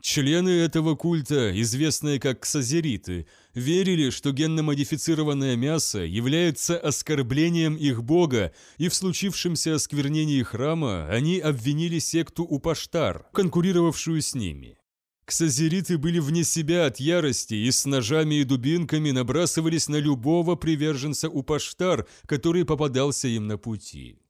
[0.06, 8.88] Члены этого культа, известные как ксазериты, верили, что генно-модифицированное мясо является оскорблением их бога, и
[8.88, 14.78] в случившемся осквернении храма они обвинили секту Упаштар, конкурировавшую с ними.
[15.24, 21.28] Ксазериты были вне себя от ярости и с ножами и дубинками набрасывались на любого приверженца
[21.28, 24.20] Упаштар, который попадался им на пути.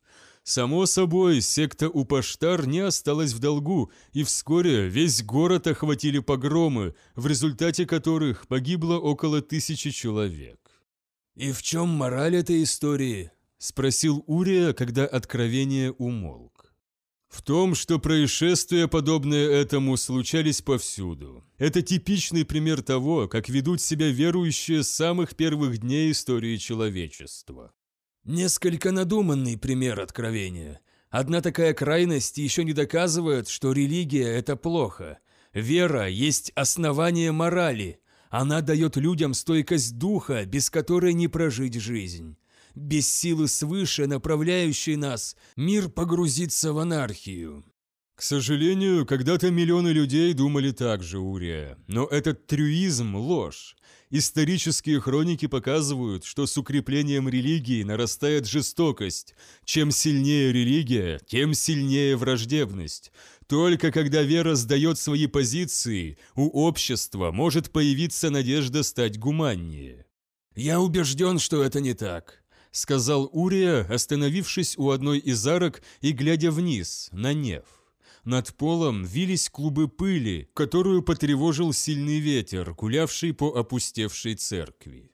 [0.49, 7.27] Само собой, секта Упаштар не осталась в долгу, и вскоре весь город охватили погромы, в
[7.27, 10.61] результате которых погибло около тысячи человек.
[11.35, 16.73] «И в чем мораль этой истории?»– спросил Урия, когда откровение умолк.
[17.29, 21.45] В том, что происшествия, подобные этому, случались повсюду.
[21.59, 27.73] Это типичный пример того, как ведут себя верующие с самых первых дней истории человечества.
[28.27, 30.81] Несколько надуманный пример откровения.
[31.09, 35.19] Одна такая крайность еще не доказывает, что религия– это плохо.
[35.55, 38.01] Вера есть основание морали.
[38.29, 42.37] Она дает людям стойкость духа, без которой не прожить жизнь
[42.77, 47.65] без силы свыше, направляющей нас, мир погрузится в анархию.
[48.17, 51.77] К сожалению, когда-то миллионы людей думали так же, Урия.
[51.87, 53.77] Но этот трюизм– ложь.
[54.09, 59.35] Исторические хроники показывают, что с укреплением религии нарастает жестокость.
[59.67, 63.13] Чем сильнее религия, тем сильнее враждебность.
[63.49, 70.07] Только когда вера сдает свои позиции, у общества может появиться надежда стать гуманнее.
[70.55, 72.43] Я убежден, что это не так
[72.77, 77.65] сказал Урия, остановившись у одной из арок и глядя вниз, на неф.
[78.27, 85.13] Над полом вились клубы пыли, которую потревожил сильный ветер, гулявший по опустевшей церкви.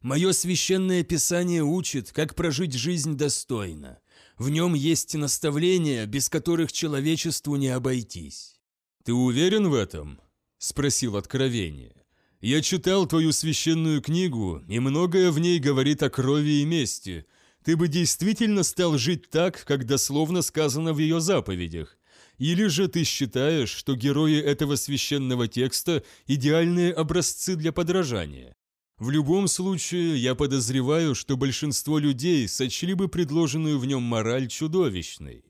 [0.00, 3.98] «Мое священное писание учит, как прожить жизнь достойно.
[4.38, 8.60] В нем есть наставления, без которых человечеству не обойтись».
[9.02, 10.20] «Ты уверен в этом?»–
[10.58, 12.04] спросил Откровение.
[12.40, 17.26] Я читал твою священную книгу, и многое в ней говорит о крови и мести.
[17.64, 21.98] Ты бы действительно стал жить так, как дословно сказано в ее заповедях.
[22.38, 28.54] Или же ты считаешь, что герои этого священного текста– идеальные образцы для подражания?
[28.98, 35.44] В любом случае, я подозреваю, что большинство людей сочли бы предложенную в нем мораль чудовищной.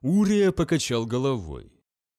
[0.00, 1.72] Урия покачал головой.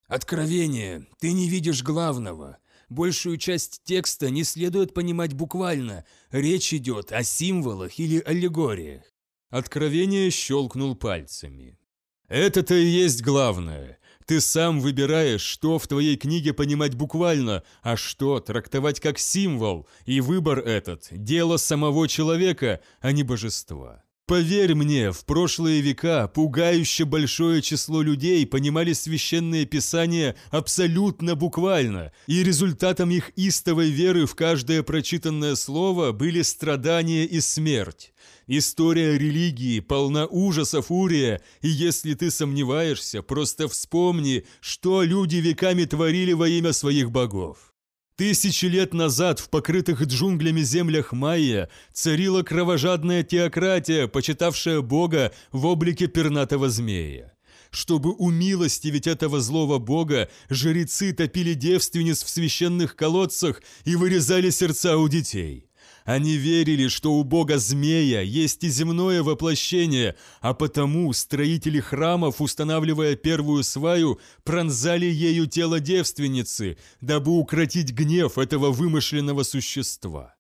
[0.08, 2.58] «Откровение, ты не видишь главного.
[2.92, 9.04] Большую часть текста не следует понимать буквально, речь идет о символах или аллегориях.
[9.50, 11.80] Откровение щелкнул пальцами.
[12.28, 13.98] Это-то и есть главное.
[14.32, 20.22] Ты сам выбираешь, что в твоей книге понимать буквально, а что трактовать как символ, и
[20.22, 24.06] выбор этот– дело самого человека, а не божества.
[24.28, 32.42] Поверь мне, в прошлые века пугающе большое число людей понимали священные писания абсолютно буквально, и
[32.42, 38.14] результатом их истовой веры в каждое прочитанное слово были страдания и смерть.
[38.54, 46.34] История религии полна ужасов, Урия, и если ты сомневаешься, просто вспомни, что люди веками творили
[46.34, 47.74] во имя своих богов.
[48.18, 56.08] Тысячи лет назад в покрытых джунглями землях майя царила кровожадная теократия, почитавшая Бога в облике
[56.08, 57.32] пернатого змея.
[57.70, 65.08] Чтобы умилостивить этого злого бога, жрецы топили девственниц в священных колодцах и вырезали сердца у
[65.08, 65.71] детей.
[66.04, 73.16] Они верили, что у бога змея есть и земное воплощение, а потому строители храмов, устанавливая
[73.16, 80.36] первую сваю, пронзали ею тело девственницы, дабы укротить гнев этого вымышленного существа.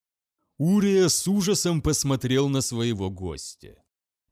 [0.57, 3.75] Урия с ужасом посмотрел на своего гостя.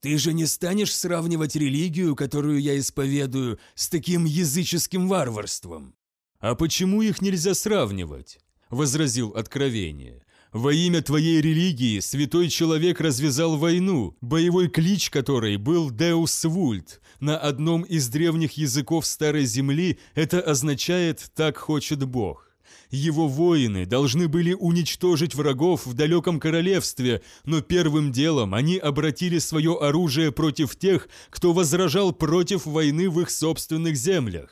[0.02, 5.96] «Ты же не станешь сравнивать религию, которую я исповедую, с таким языческим варварством?»
[6.40, 8.40] «А почему их нельзя сравнивать?»–
[8.70, 10.24] возразил Откровение.
[10.52, 17.02] «Во имя твоей религии святой человек развязал войну, боевой клич которой был «Деус Вульт».
[17.20, 22.50] На одном из древних языков Старой Земли это означает «так хочет Бог».
[22.90, 29.78] Его воины должны были уничтожить врагов в далеком королевстве, но первым делом они обратили свое
[29.78, 34.50] оружие против тех, кто возражал против войны в их собственных землях.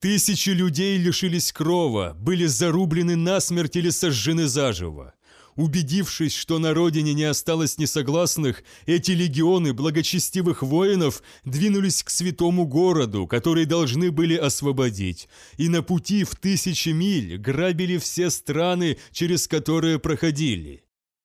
[0.00, 5.14] Тысячи людей лишились крова, были зарублены насмерть или сожжены заживо.
[5.58, 13.26] Убедившись, что на родине не осталось несогласных, эти легионы благочестивых воинов двинулись к святому городу,
[13.26, 19.98] который должны были освободить, и на пути в тысячи миль грабили все страны, через которые
[19.98, 20.84] проходили.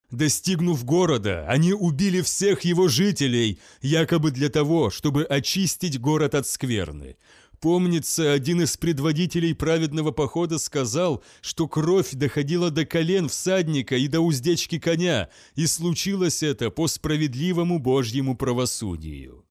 [0.09, 7.17] Достигнув города, они убили всех его жителей, якобы для того, чтобы очистить город от скверны.
[7.63, 14.19] Помнится, один из предводителей праведного похода сказал, что кровь доходила до колен всадника и до
[14.19, 19.45] уздечки коня, и случилось это по справедливому Божьему правосудию.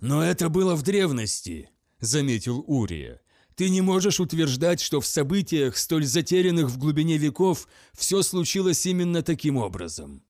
[0.00, 1.70] «Но это было в древности»,—
[2.00, 3.20] заметил Урия.
[3.54, 9.22] «Ты не можешь утверждать, что в событиях, столь затерянных в глубине веков, все случилось именно
[9.22, 10.24] таким образом».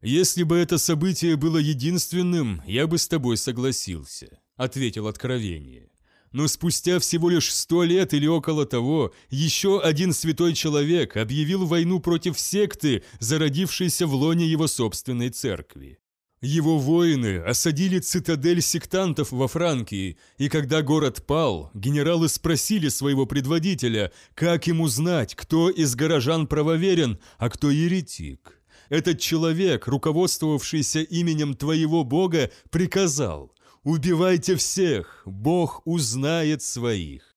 [0.00, 5.87] «Если бы это событие было единственным, я бы с тобой согласился»,— ответил Откровение
[6.32, 12.00] но спустя всего лишь сто лет или около того, еще один святой человек объявил войну
[12.00, 15.98] против секты, зародившейся в лоне его собственной церкви.
[16.40, 24.12] Его воины осадили цитадель сектантов во Франкии, и когда город пал, генералы спросили своего предводителя,
[24.34, 28.62] как ему знать, кто из горожан правоверен, а кто еретик.
[28.88, 33.52] Этот человек, руководствовавшийся именем твоего бога, приказал
[33.88, 37.34] Убивайте всех, Бог узнает своих.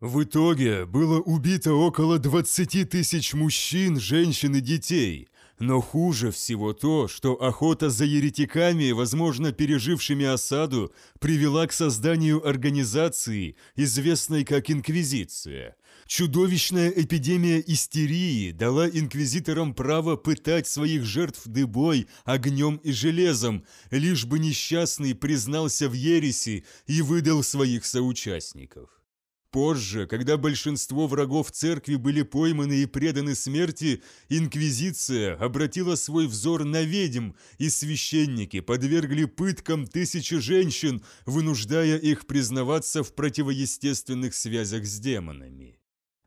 [0.00, 5.28] В итоге было убито около 20 тысяч мужчин, женщин и детей.
[5.58, 13.56] Но хуже всего то, что охота за еретиками, возможно, пережившими осаду, привела к созданию организации,
[13.74, 15.74] известной как Инквизиция.
[16.06, 24.38] Чудовищная эпидемия истерии дала инквизиторам право пытать своих жертв дыбой, огнем и железом, лишь бы
[24.38, 28.90] несчастный признался в ереси и выдал своих соучастников.
[29.50, 36.82] Позже, когда большинство врагов церкви были пойманы и преданы смерти, инквизиция обратила свой взор на
[36.82, 45.73] ведьм, и священники подвергли пыткам тысячи женщин, вынуждая их признаваться в противоестественных связях с демонами.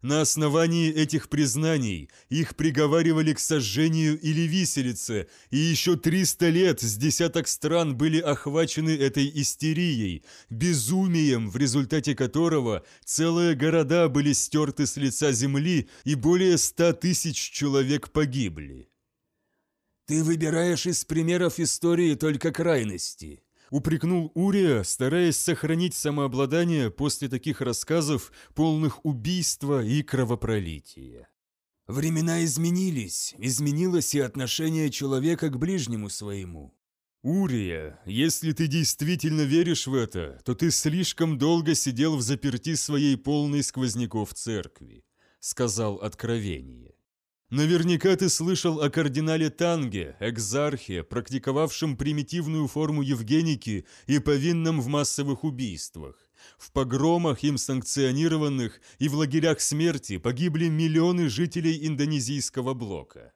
[0.04, 6.98] На основании этих признаний их приговаривали к сожжению или виселице, и еще 300 лет с
[6.98, 14.98] десяток стран были охвачены этой истерией, безумием, в результате которого целые города были стерты с
[14.98, 18.90] лица земли и более 100 тысяч человек погибли.
[20.06, 28.32] «Ты выбираешь из примеров истории только крайности», упрекнул Урия, стараясь сохранить самообладание после таких рассказов,
[28.54, 31.30] полных убийства и кровопролития.
[31.88, 36.74] «Времена изменились, изменилось и отношение человека к ближнему своему».
[37.24, 43.18] «Урия, если ты действительно веришь в это, то ты слишком долго сидел в заперти своей
[43.18, 45.04] полной сквозняков церкви»,—
[45.40, 46.97] сказал Откровение.
[47.50, 55.46] Наверняка ты слышал о кардинале Танге, экзархе, практиковавшем примитивную форму Евгеники и повинном в массовых
[55.46, 56.18] убийствах.
[56.58, 63.32] В погромах, им санкционированных, и в лагерях смерти погибли миллионы жителей индонезийского блока.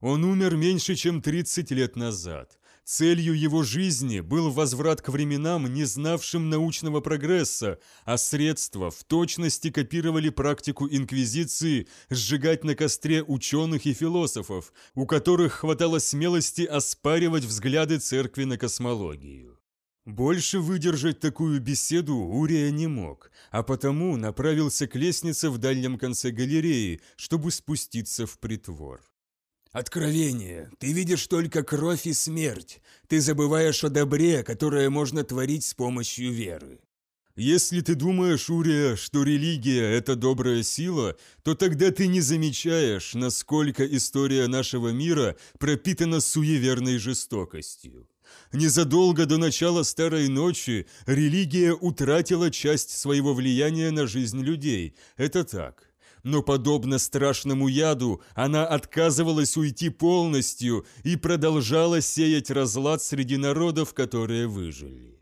[0.00, 2.58] Он умер меньше, чем 30 лет назад.
[2.92, 9.70] Целью его жизни был возврат к временам, не знавшим научного прогресса, а средства в точности
[9.70, 18.00] копировали практику инквизиции сжигать на костре ученых и философов, у которых хватало смелости оспаривать взгляды
[18.00, 19.60] церкви на космологию.
[20.04, 26.32] Больше выдержать такую беседу Урия не мог, а потому направился к лестнице в дальнем конце
[26.32, 29.00] галереи, чтобы спуститься в притвор.
[29.72, 30.68] Откровение.
[30.78, 32.80] Ты видишь только кровь и смерть.
[33.06, 36.80] Ты забываешь о добре, которое можно творить с помощью веры.
[37.36, 43.86] Если ты думаешь, Урия, что религия– это добрая сила, то тогда ты не замечаешь, насколько
[43.86, 48.08] история нашего мира пропитана суеверной жестокостью.
[48.52, 54.96] Незадолго до начала Старой Ночи религия утратила часть своего влияния на жизнь людей.
[55.16, 55.89] Это так
[56.22, 64.46] но, подобно страшному яду, она отказывалась уйти полностью и продолжала сеять разлад среди народов, которые
[64.46, 65.20] выжили.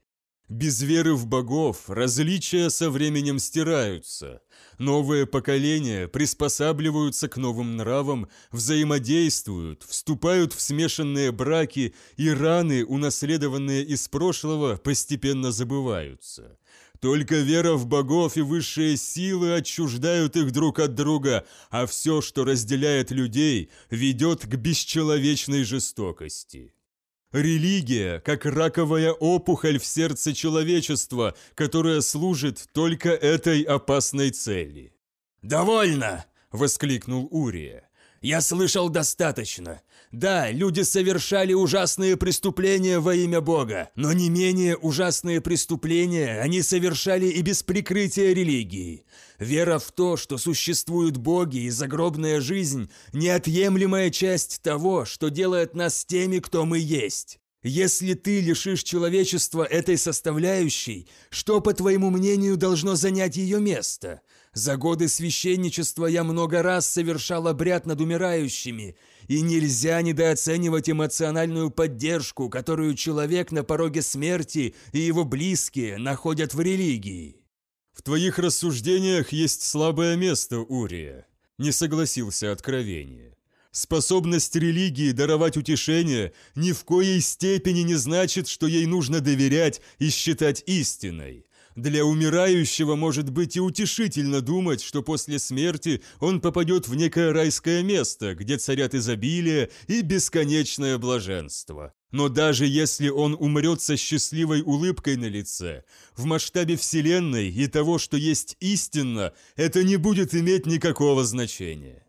[0.48, 4.40] Без веры в богов различия со временем стираются,
[4.78, 14.06] Новые поколения приспосабливаются к новым нравам, взаимодействуют, вступают в смешанные браки, и раны, унаследованные из
[14.06, 16.58] прошлого, постепенно забываются.
[17.00, 22.44] Только вера в богов и высшие силы отчуждают их друг от друга, а все, что
[22.44, 26.74] разделяет людей, ведет к бесчеловечной жестокости.
[27.30, 34.94] Религия, как раковая опухоль в сердце человечества, которая служит только этой опасной цели.
[35.42, 37.87] «Довольно!»– воскликнул Урия.
[38.20, 39.80] «Я слышал достаточно.
[40.10, 47.26] Да, люди совершали ужасные преступления во имя Бога, но не менее ужасные преступления они совершали
[47.26, 49.04] и без прикрытия религии.
[49.38, 56.04] Вера в то, что существуют боги и загробная жизнь– неотъемлемая часть того, что делает нас
[56.04, 57.38] теми, кто мы есть.
[57.62, 64.22] Если ты лишишь человечества этой составляющей, что, по твоему мнению, должно занять ее место?
[64.58, 68.96] За годы священничества я много раз совершал обряд над умирающими–
[69.28, 76.60] и нельзя недооценивать эмоциональную поддержку, которую человек на пороге смерти и его близкие находят в
[76.62, 77.36] религии.
[77.92, 81.26] В твоих рассуждениях есть слабое место, Урия.
[81.58, 83.36] Не согласился откровение.
[83.70, 90.08] Способность религии даровать утешение ни в коей степени не значит, что ей нужно доверять и
[90.08, 91.44] считать истиной.
[91.78, 97.84] Для умирающего может быть и утешительно думать, что после смерти он попадет в некое райское
[97.84, 101.94] место, где царят изобилие и бесконечное блаженство.
[102.10, 105.84] Но даже если он умрет со счастливой улыбкой на лице,
[106.16, 112.04] в масштабе Вселенной и того, что есть истинно, это не будет иметь никакого значения.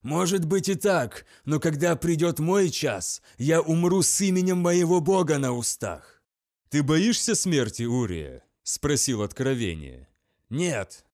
[0.00, 5.36] «Может быть и так, но когда придет мой час, я умру с именем моего Бога
[5.36, 6.22] на устах».
[6.70, 10.06] «Ты боишься смерти, Урия?» Спросил откровение.
[10.48, 11.04] «Нет».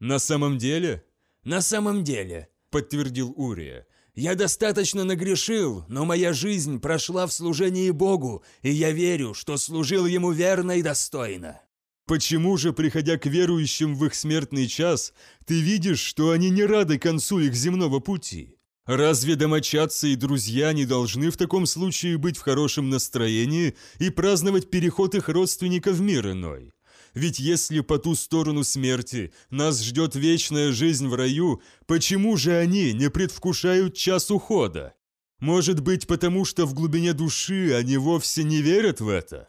[0.00, 1.02] «На самом деле?»
[1.44, 3.86] «На самом деле»,— подтвердил Урия.
[4.14, 10.04] «Я достаточно нагрешил, но моя жизнь прошла в служении Богу, и я верю, что служил
[10.04, 11.58] Ему верно и достойно».
[12.04, 15.14] «Почему же, приходя к верующим в их смертный час,
[15.46, 18.58] ты видишь, что они не рады концу их земного пути?
[18.84, 24.68] Разве домочадцы и друзья не должны в таком случае быть в хорошем настроении и праздновать
[24.68, 26.75] переход их родственников в мир иной?
[27.16, 32.92] Ведь если по ту сторону смерти нас ждет вечная жизнь в раю, почему же они
[32.92, 34.92] не предвкушают час ухода?
[35.40, 39.48] Может быть, потому что в глубине души они вовсе не верят в это?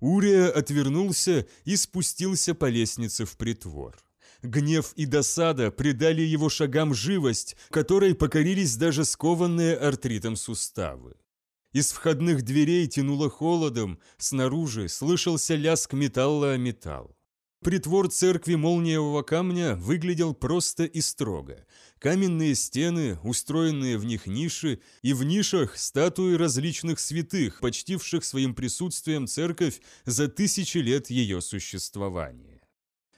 [0.00, 3.94] Урия отвернулся и спустился по лестнице в притвор.
[4.42, 11.16] Гнев и досада придали его шагам живость, которой покорились даже скованные артритом суставы.
[11.72, 17.16] Из входных дверей тянуло холодом, снаружи слышался лязг металла о металл.
[17.62, 21.64] Притвор церкви молниевого камня выглядел просто и строго.
[21.98, 29.26] Каменные стены, устроенные в них ниши, и в нишах статуи различных святых, почтивших своим присутствием
[29.26, 32.60] церковь за тысячи лет ее существования.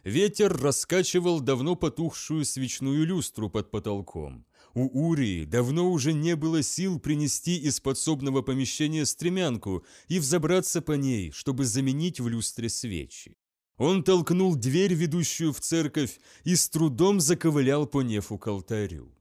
[0.05, 4.45] Ветер раскачивал давно потухшую свечную люстру под потолком.
[4.75, 10.93] У Урии давно уже не было сил принести из подсобного помещения стремянку и взобраться по
[10.93, 13.37] ней, чтобы заменить в люстре свечи.
[13.77, 19.15] Он толкнул дверь, ведущую в церковь, и с трудом заковылял по нефу к алтарю.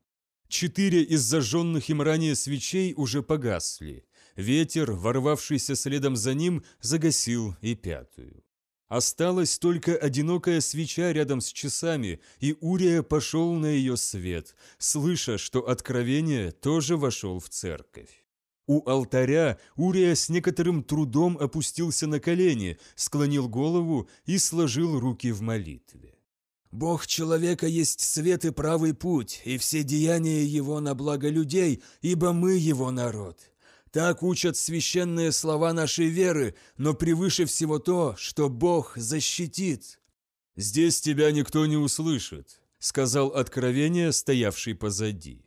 [0.47, 4.05] Четыре из зажженных им ранее свечей уже погасли.
[4.35, 8.42] Ветер, ворвавшийся следом за ним, загасил и пятую.
[8.93, 15.67] Осталась только одинокая свеча рядом с часами, и Урия пошел на ее свет, слыша, что
[15.67, 18.23] откровение тоже вошел в церковь.
[18.67, 25.41] У алтаря Урия с некоторым трудом опустился на колени, склонил голову и сложил руки в
[25.41, 26.13] молитве.
[26.69, 32.31] «Бог человека есть свет и правый путь, и все деяния его на благо людей, ибо
[32.31, 33.52] мы его народ.
[33.93, 39.99] Так учат священные слова нашей веры, но превыше всего то, что Бог защитит.
[40.55, 45.45] «Здесь тебя никто не услышит»,— сказал откровение, стоявший позади.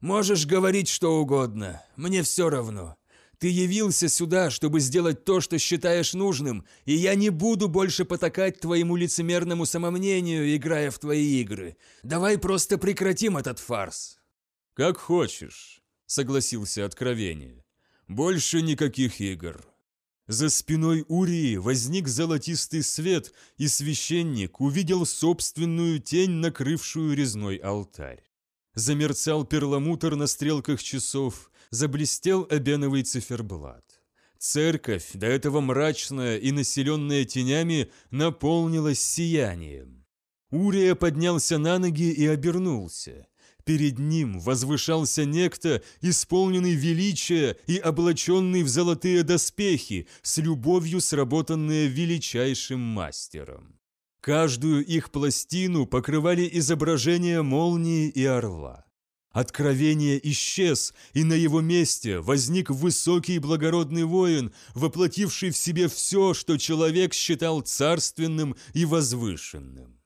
[0.00, 2.96] «Можешь говорить что угодно, мне все равно.
[3.36, 8.58] Ты явился сюда, чтобы сделать то, что считаешь нужным, и я не буду больше потакать
[8.58, 11.76] твоему лицемерному самомнению, играя в твои игры.
[12.02, 14.18] Давай просто прекратим этот фарс».
[14.72, 17.61] «Как хочешь»,— согласился откровение.
[18.12, 19.64] Больше никаких игр.
[20.26, 28.22] За спиной Урии возник золотистый свет, и священник увидел собственную тень, накрывшую резной алтарь.
[28.74, 34.02] Замерцал перламутр на стрелках часов, заблестел обеновый циферблат.
[34.38, 40.04] Церковь, до этого мрачная и населенная тенями, наполнилась сиянием.
[40.50, 43.26] Урия поднялся на ноги и обернулся.
[43.64, 52.80] Перед ним возвышался некто, исполненный величия и облаченный в золотые доспехи, с любовью сработанные величайшим
[52.80, 53.78] мастером.
[54.20, 58.84] Каждую их пластину покрывали изображения молнии и орла.
[59.30, 66.58] Откровение исчез, и на его месте возник высокий благородный воин, воплотивший в себе все, что
[66.58, 70.01] человек считал царственным и возвышенным.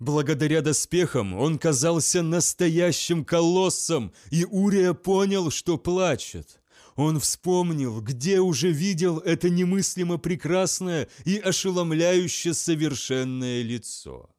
[0.00, 6.62] Благодаря доспехам он казался настоящим колоссом, и Урия понял, что плачет.
[6.96, 14.30] Он вспомнил, где уже видел это немыслимо прекрасное и ошеломляюще совершенное лицо.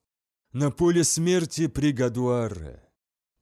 [0.51, 2.81] На поле смерти при Гадуаре.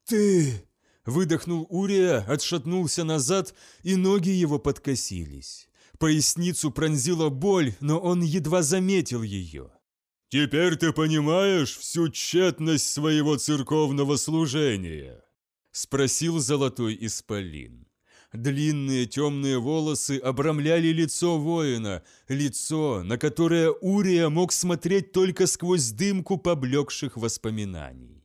[0.06, 0.68] «Ты!»–
[1.06, 5.70] выдохнул Урия, отшатнулся назад, и ноги его подкосились.
[5.98, 9.72] Поясницу пронзила боль, но он едва заметил ее.
[10.30, 15.24] «Теперь ты понимаешь всю тщетность своего церковного служения?»–
[15.72, 17.88] спросил золотой исполин.
[18.32, 26.38] Длинные темные волосы обрамляли лицо воина, лицо, на которое Урия мог смотреть только сквозь дымку
[26.38, 28.19] поблекших воспоминаний.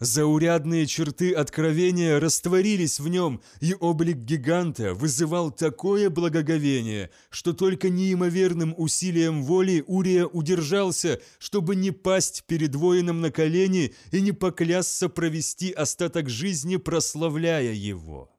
[0.00, 8.74] Заурядные черты откровения растворились в нем, и облик гиганта вызывал такое благоговение, что только неимоверным
[8.76, 15.72] усилием воли Урия удержался, чтобы не пасть перед воином на колени и не поклясться провести
[15.72, 18.30] остаток жизни, прославляя его.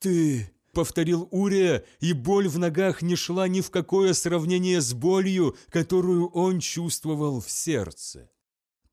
[0.00, 5.56] «Ты...»— повторил Урия, и боль в ногах не шла ни в какое сравнение с болью,
[5.68, 8.28] которую он чувствовал в сердце.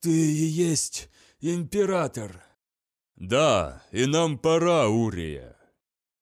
[0.01, 1.09] «Ты и есть
[1.41, 2.43] император!»
[3.15, 5.57] «Да, и нам пора, Урия!»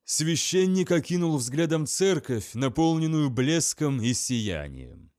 [0.03, 5.11] Священник окинул взглядом церковь, наполненную блеском и сиянием.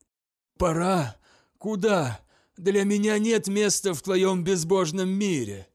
[0.57, 1.15] «Пора?
[1.57, 2.19] Куда?
[2.57, 5.67] Для меня нет места в твоем безбожном мире!»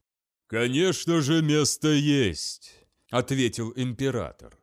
[0.49, 2.73] «Конечно же, место есть!»—
[3.11, 4.57] ответил император.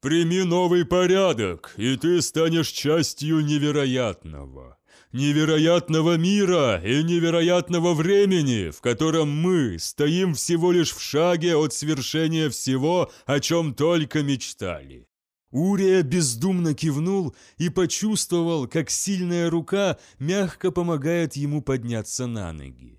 [0.00, 4.77] «Прими новый порядок, и ты станешь частью невероятного
[5.12, 12.50] невероятного мира и невероятного времени, в котором мы стоим всего лишь в шаге от свершения
[12.50, 15.06] всего, о чем только мечтали.
[15.50, 22.97] Урия бездумно кивнул и почувствовал, как сильная рука мягко помогает ему подняться на ноги.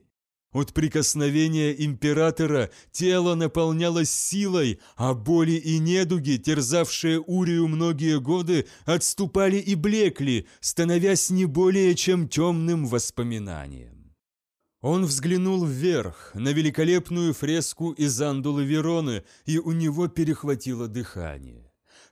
[0.51, 9.57] От прикосновения императора тело наполнялось силой, а боли и недуги, терзавшие Урию многие годы, отступали
[9.57, 14.15] и блекли, становясь не более чем темным воспоминанием.
[14.81, 21.68] Он взглянул вверх, на великолепную фреску из андулы Вероны, и у него перехватило дыхание.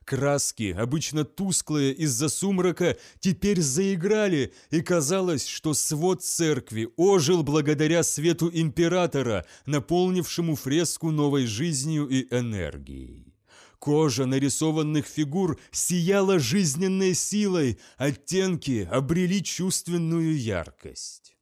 [0.08, 8.50] Краски, обычно тусклые из-за сумрака, теперь заиграли, и казалось, что свод церкви ожил благодаря свету
[8.50, 13.34] императора, наполнившему фреску новой жизнью и энергией.
[13.78, 21.36] Кожа нарисованных фигур сияла жизненной силой, оттенки обрели чувственную яркость.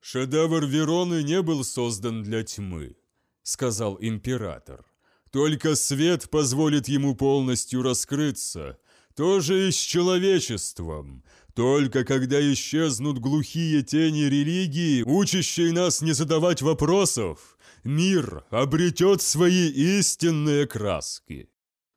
[0.00, 2.96] «Шедевр Вероны не был создан для тьмы»,—
[3.44, 4.87] сказал император.
[5.30, 8.78] Только свет позволит ему полностью раскрыться.
[9.14, 11.24] То же и с человечеством.
[11.54, 20.66] Только когда исчезнут глухие тени религии, учащие нас не задавать вопросов, мир обретет свои истинные
[20.66, 21.48] краски.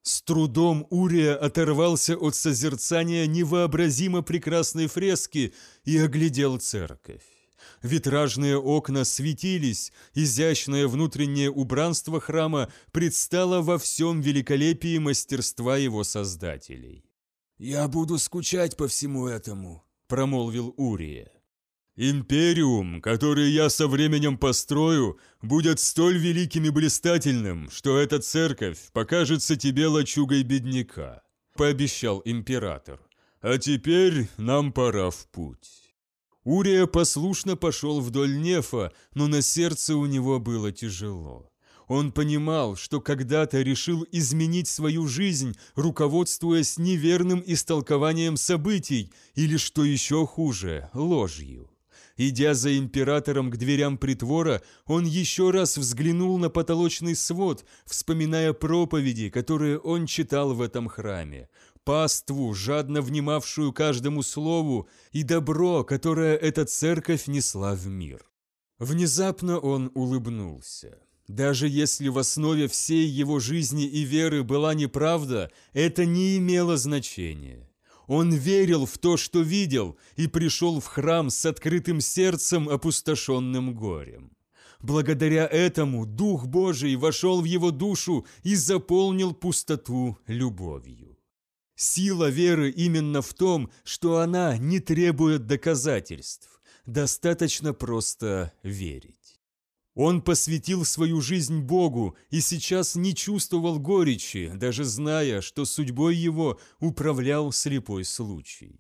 [0.02, 5.54] С трудом Урия оторвался от созерцания невообразимо прекрасной фрески
[5.86, 7.41] и оглядел церковь.
[7.84, 17.04] Витражные окна светились, изящное внутреннее убранство храма предстало во всем великолепии мастерства его создателей.
[17.58, 21.32] «Я буду скучать по всему этому»,— промолвил Урия.
[21.96, 29.56] «Империум, который я со временем построю, будет столь великим и блистательным, что эта церковь покажется
[29.56, 31.24] тебе лачугой бедняка»,—
[31.56, 33.00] пообещал император.
[33.42, 35.81] «А теперь нам пора в путь».
[36.44, 41.52] Урия послушно пошел вдоль нефа, но на сердце у него было тяжело.
[41.88, 50.26] Он понимал, что когда-то решил изменить свою жизнь, руководствуясь неверным истолкованием событий, или, что еще
[50.26, 51.70] хуже, ложью.
[52.18, 59.30] Идя за императором к дверям притвора, он еще раз взглянул на потолочный свод, вспоминая проповеди,
[59.30, 61.50] которые он читал в этом храме,
[61.84, 68.26] паству, жадно внимавшую каждому слову, и добро, которое эта церковь несла в мир.
[68.80, 70.98] Внезапно он улыбнулся.
[71.28, 77.70] Даже если в основе всей его жизни и веры была неправда, это не имело значения.
[78.08, 84.32] Он верил в то, что видел, и пришел в храм с открытым сердцем, опустошенным горем.
[84.82, 91.11] Благодаря этому Дух Божий вошел в его душу и заполнил пустоту любовью.
[91.84, 96.62] Сила веры именно в том, что она не требует доказательств.
[96.86, 99.42] Достаточно просто верить.
[99.96, 106.60] Он посвятил свою жизнь Богу и сейчас не чувствовал горечи, даже зная, что судьбой его
[106.80, 108.80] управлял слепой случай.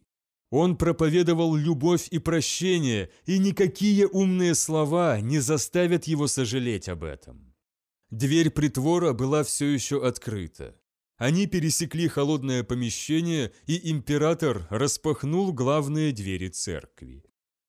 [0.52, 7.56] Он проповедовал любовь и прощение, и никакие умные слова не заставят его сожалеть об этом.
[8.12, 10.76] Дверь притвора была все еще открыта.
[11.22, 17.24] Они пересекли холодное помещение, и император распахнул главные двери церкви.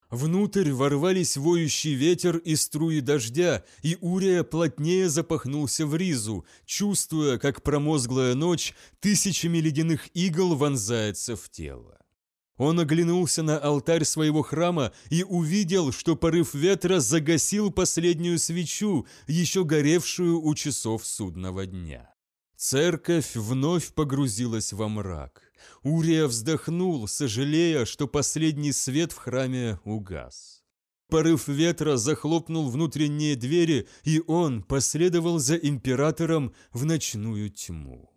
[0.09, 7.61] Внутрь ворвались воющий ветер и струи дождя, и Урия плотнее запахнулся в ризу, чувствуя, как
[7.61, 11.99] промозглая ночь тысячами ледяных игл вонзается в тело.
[12.57, 19.63] Он оглянулся на алтарь своего храма и увидел, что порыв ветра загасил последнюю свечу, еще
[19.63, 22.12] горевшую у часов судного дня.
[22.63, 25.51] Церковь вновь погрузилась во мрак.
[25.83, 30.63] Урия вздохнул, сожалея, что последний свет в храме угас.
[31.09, 38.09] Порыв ветра захлопнул внутренние двери, и он последовал за императором в ночную тьму.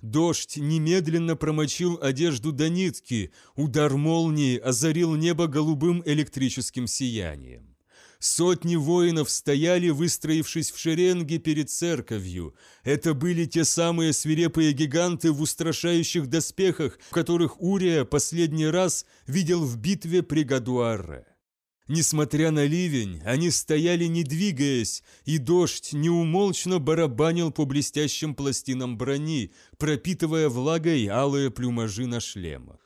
[0.00, 7.73] Дождь немедленно промочил одежду до нитки, удар молнии озарил небо голубым электрическим сиянием.
[8.24, 12.54] Сотни воинов стояли, выстроившись в шеренге перед церковью.
[12.82, 19.76] Это были те самые свирепые гиганты в устрашающих доспехах, которых Урия последний раз видел в
[19.76, 21.26] битве при Гадуарре.
[21.86, 29.52] Несмотря на ливень, они стояли не двигаясь, и дождь неумолчно барабанил по блестящим пластинам брони,
[29.76, 32.83] пропитывая влагой алые плюмажи на шлемах.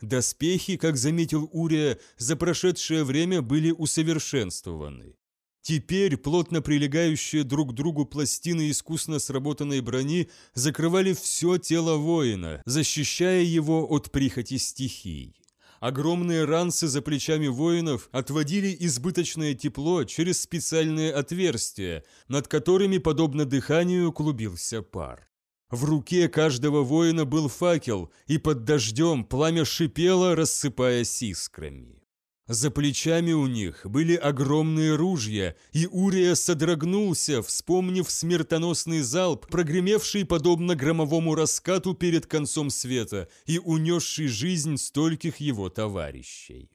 [0.00, 5.16] Доспехи, как заметил Урия, за прошедшее время были усовершенствованы.
[5.60, 13.42] Теперь плотно прилегающие друг к другу пластины искусно сработанной брони закрывали все тело воина, защищая
[13.42, 15.34] его от прихоти стихий.
[15.80, 24.12] Огромные ранцы за плечами воинов отводили избыточное тепло через специальные отверстия, над которыми, подобно дыханию,
[24.12, 25.27] клубился пар.
[25.70, 32.02] В руке каждого воина был факел, и под дождем пламя шипело, рассыпаясь искрами.
[32.46, 40.74] За плечами у них были огромные ружья, и Урия содрогнулся, вспомнив смертоносный залп, прогремевший подобно
[40.74, 46.70] громовому раскату перед концом света и унесший жизнь стольких его товарищей.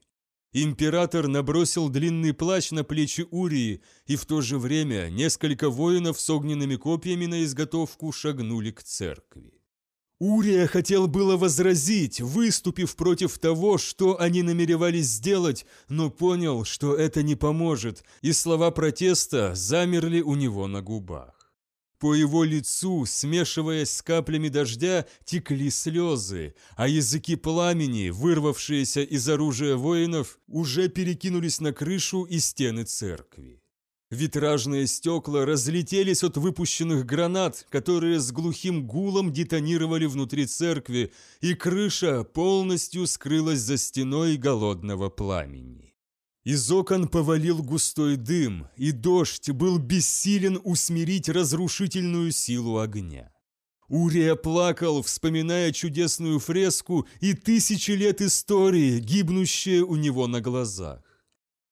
[0.56, 6.30] Император набросил длинный плащ на плечи Урии, и в то же время несколько воинов с
[6.30, 9.52] огненными копьями на изготовку шагнули к церкви.
[10.20, 17.24] Урия хотел было возразить, выступив против того, что они намеревались сделать, но понял, что это
[17.24, 21.33] не поможет, и слова протеста замерли у него на губах.
[22.04, 29.74] По его лицу, смешиваясь с каплями дождя, текли слезы, а языки пламени, вырвавшиеся из оружия
[29.76, 33.62] воинов, уже перекинулись на крышу и стены церкви.
[34.10, 41.10] Витражные стекла разлетелись от выпущенных гранат, которые с глухим гулом детонировали внутри церкви,
[41.40, 45.93] и крыша полностью скрылась за стеной голодного пламени.
[46.44, 53.32] Из окон повалил густой дым, и дождь был бессилен усмирить разрушительную силу огня.
[53.88, 61.02] Урия плакал, вспоминая чудесную фреску и тысячи лет истории, гибнущие у него на глазах.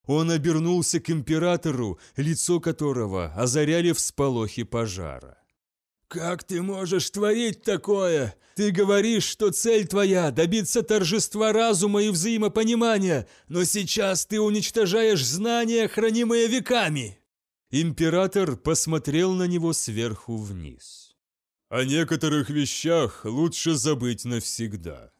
[0.07, 5.42] Он обернулся к императору, лицо которого озаряли всполохи пожара.
[6.13, 8.37] «Как ты можешь творить такое?
[8.55, 15.89] Ты говоришь, что цель твоя– добиться торжества разума и взаимопонимания, но сейчас ты уничтожаешь знания,
[15.89, 17.19] хранимые веками!»
[17.71, 21.17] Император посмотрел на него сверху вниз.
[21.71, 25.13] «О некоторых вещах лучше забыть навсегда».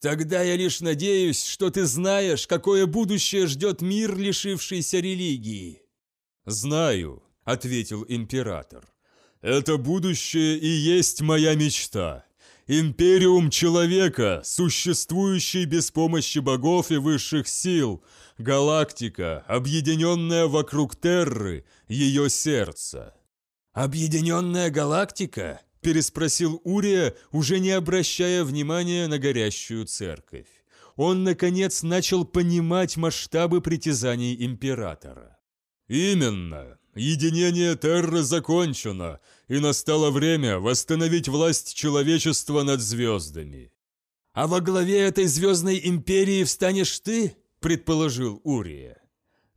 [0.00, 5.82] «Тогда я лишь надеюсь, что ты знаешь, какое будущее ждет мир, лишившийся религии».
[6.46, 8.91] «Знаю»,– ответил император.
[9.42, 12.24] Это будущее и есть моя мечта.
[12.68, 18.04] Империум человека, существующий без помощи богов и высших сил.
[18.38, 23.14] Галактика, объединенная вокруг Терры, ее сердце.
[23.72, 30.46] «Объединенная галактика?»– переспросил Урия, уже не обращая внимания на горящую церковь.
[30.94, 35.38] Он, наконец, начал понимать масштабы притязаний императора.
[35.88, 36.78] «Именно.
[36.94, 43.72] Единение Терры закончено, и настало время восстановить власть человечества над звездами.
[44.34, 48.98] «А во главе этой звездной империи встанешь ты?»– предположил Урия.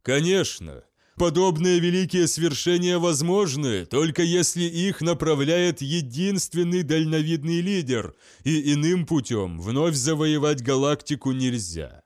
[0.01, 0.83] «Конечно.
[1.17, 9.95] Подобные великие свершения возможны, только если их направляет единственный дальновидный лидер, и иным путем вновь
[9.95, 12.03] завоевать галактику нельзя».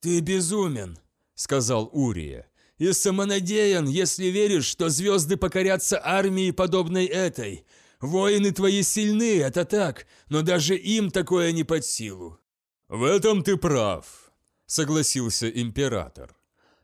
[0.00, 0.98] «Ты безумен»,–
[1.34, 2.46] сказал Урия,–
[2.80, 7.64] «и самонадеян, если веришь, что звезды покорятся армии, подобной этой.
[8.00, 12.40] Воины твои сильны, это так, но даже им такое не под силу».
[12.88, 14.32] «В этом ты прав»,–
[14.66, 16.34] согласился император.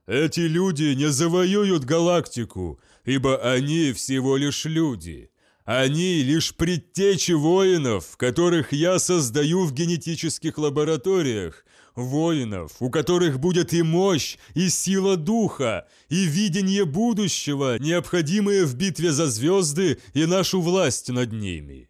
[0.06, 5.30] Эти люди не завоюют галактику, ибо они всего лишь люди.
[5.64, 11.64] Они лишь предтечи воинов, которых я создаю в генетических лабораториях,
[11.96, 19.10] воинов, у которых будет и мощь, и сила духа, и видение будущего, необходимые в битве
[19.10, 21.88] за звезды и нашу власть над ними.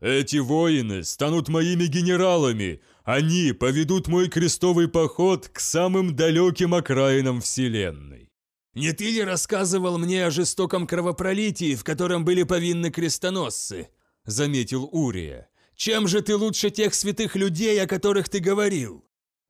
[0.00, 8.30] Эти воины станут моими генералами, они поведут мой крестовый поход к самым далеким окраинам Вселенной.
[8.74, 13.88] Не ты ли рассказывал мне о жестоком кровопролитии, в котором были повинны крестоносцы?
[14.24, 15.48] Заметил Урия.
[15.76, 19.04] Чем же ты лучше тех святых людей, о которых ты говорил?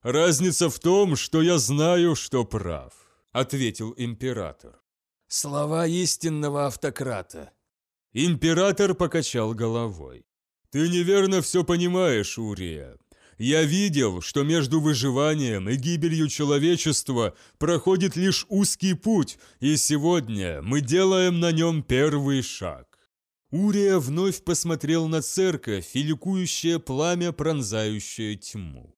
[0.05, 2.93] Разница в том, что я знаю, что прав,
[3.33, 4.79] ответил император.
[5.29, 7.53] Слова истинного автократа.
[8.13, 10.27] Император покачал головой.
[10.71, 12.99] Ты неверно все понимаешь, Урия.
[13.39, 20.83] Я видел, что между выживанием и гибелью человечества проходит лишь узкий путь, и сегодня мы
[20.83, 22.99] делаем на нем первый шаг.
[23.51, 26.15] Урия вновь посмотрел на церковь и
[26.79, 28.95] пламя, пронзающее тьму.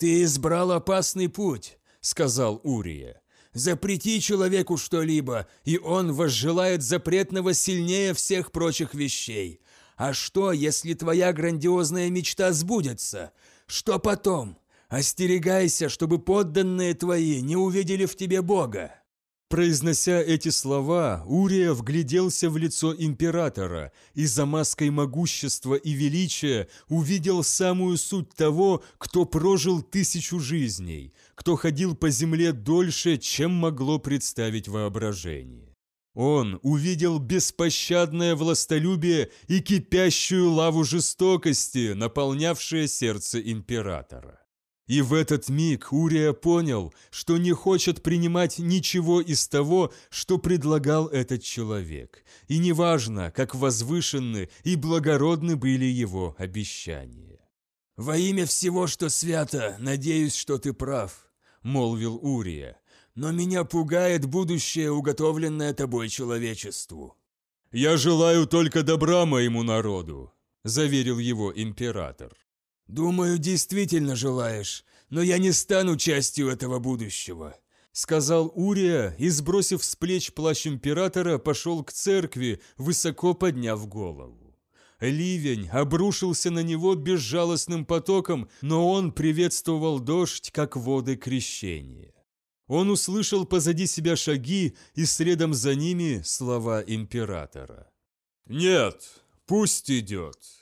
[0.00, 3.20] «Ты избрал опасный путь»,— сказал Урия.
[3.52, 9.60] «Запрети человеку что-либо, и он возжелает запретного сильнее всех прочих вещей.
[9.96, 13.32] А что, если твоя грандиозная мечта сбудется?
[13.66, 14.56] Что потом?
[14.88, 18.99] Остерегайся, чтобы подданные твои не увидели в тебе Бога».
[19.50, 27.42] Произнося эти слова, Урия вгляделся в лицо императора и за маской могущества и величия увидел
[27.42, 34.68] самую суть того, кто прожил тысячу жизней, кто ходил по земле дольше, чем могло представить
[34.68, 35.74] воображение.
[36.14, 44.40] Он увидел беспощадное властолюбие и кипящую лаву жестокости, наполнявшее сердце императора.
[44.90, 51.06] И в этот миг Урия понял, что не хочет принимать ничего из того, что предлагал
[51.06, 57.38] этот человек, и неважно, как возвышенны и благородны были его обещания.
[57.96, 61.30] «Во имя всего, что свято, надеюсь, что ты прав»,—
[61.62, 62.76] молвил Урия
[63.16, 67.16] но меня пугает будущее, уготовленное тобой человечеству».
[67.70, 70.32] «Я желаю только добра моему народу»,–
[70.64, 72.32] заверил его император.
[72.90, 77.56] «Думаю, действительно желаешь, но я не стану частью этого будущего»,–
[77.92, 84.56] сказал Урия и, сбросив с плеч плащ императора, пошел к церкви, высоко подняв голову.
[84.98, 92.12] Ливень обрушился на него безжалостным потоком, но он приветствовал дождь, как воды крещения.
[92.66, 97.88] Он услышал позади себя шаги и следом за ними слова императора.
[98.46, 99.00] «Нет,
[99.46, 100.59] пусть идет!»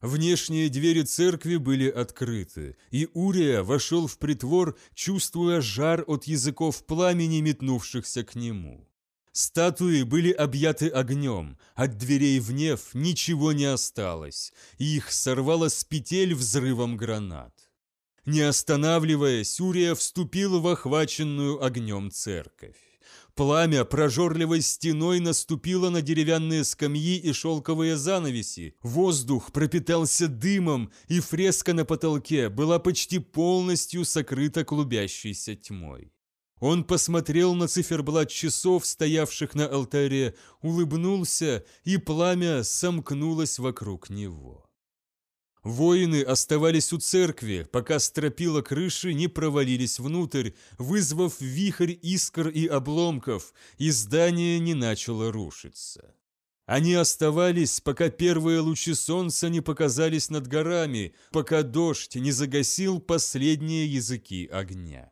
[0.00, 7.40] Внешние двери церкви были открыты, и Урия вошел в притвор, чувствуя жар от языков пламени,
[7.40, 8.88] метнувшихся к нему.
[9.32, 15.82] Статуи были объяты огнем, от дверей в неф ничего не осталось, и их сорвало с
[15.84, 17.54] петель взрывом гранат.
[18.24, 22.87] Не останавливаясь, Урия вступил в охваченную огнем церковь.
[23.38, 28.74] Пламя прожорливой стеной наступило на деревянные скамьи и шелковые занавеси.
[28.82, 36.12] Воздух пропитался дымом, и фреска на потолке была почти полностью сокрыта клубящейся тьмой.
[36.58, 44.67] Он посмотрел на циферблат часов, стоявших на алтаре, улыбнулся, и пламя сомкнулось вокруг него.
[45.68, 53.52] Воины оставались у церкви, пока стропила крыши не провалились внутрь, вызвав вихрь искр и обломков,
[53.76, 56.14] и здание не начало рушиться.
[56.64, 63.86] Они оставались, пока первые лучи солнца не показались над горами, пока дождь не загасил последние
[63.92, 65.10] языки огня.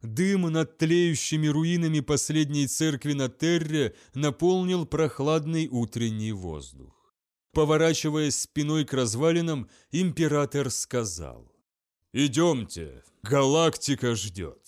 [0.00, 6.97] Дым над тлеющими руинами последней церкви на Терре наполнил прохладный утренний воздух.
[7.52, 11.50] Поворачиваясь спиной к развалинам, император сказал.
[12.12, 14.62] «Идемте, галактика ждет».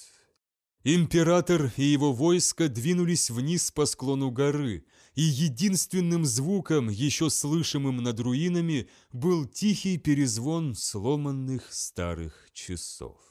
[0.82, 8.18] Император и его войско двинулись вниз по склону горы, и единственным звуком, еще слышимым над
[8.20, 13.29] руинами, был тихий перезвон сломанных старых часов.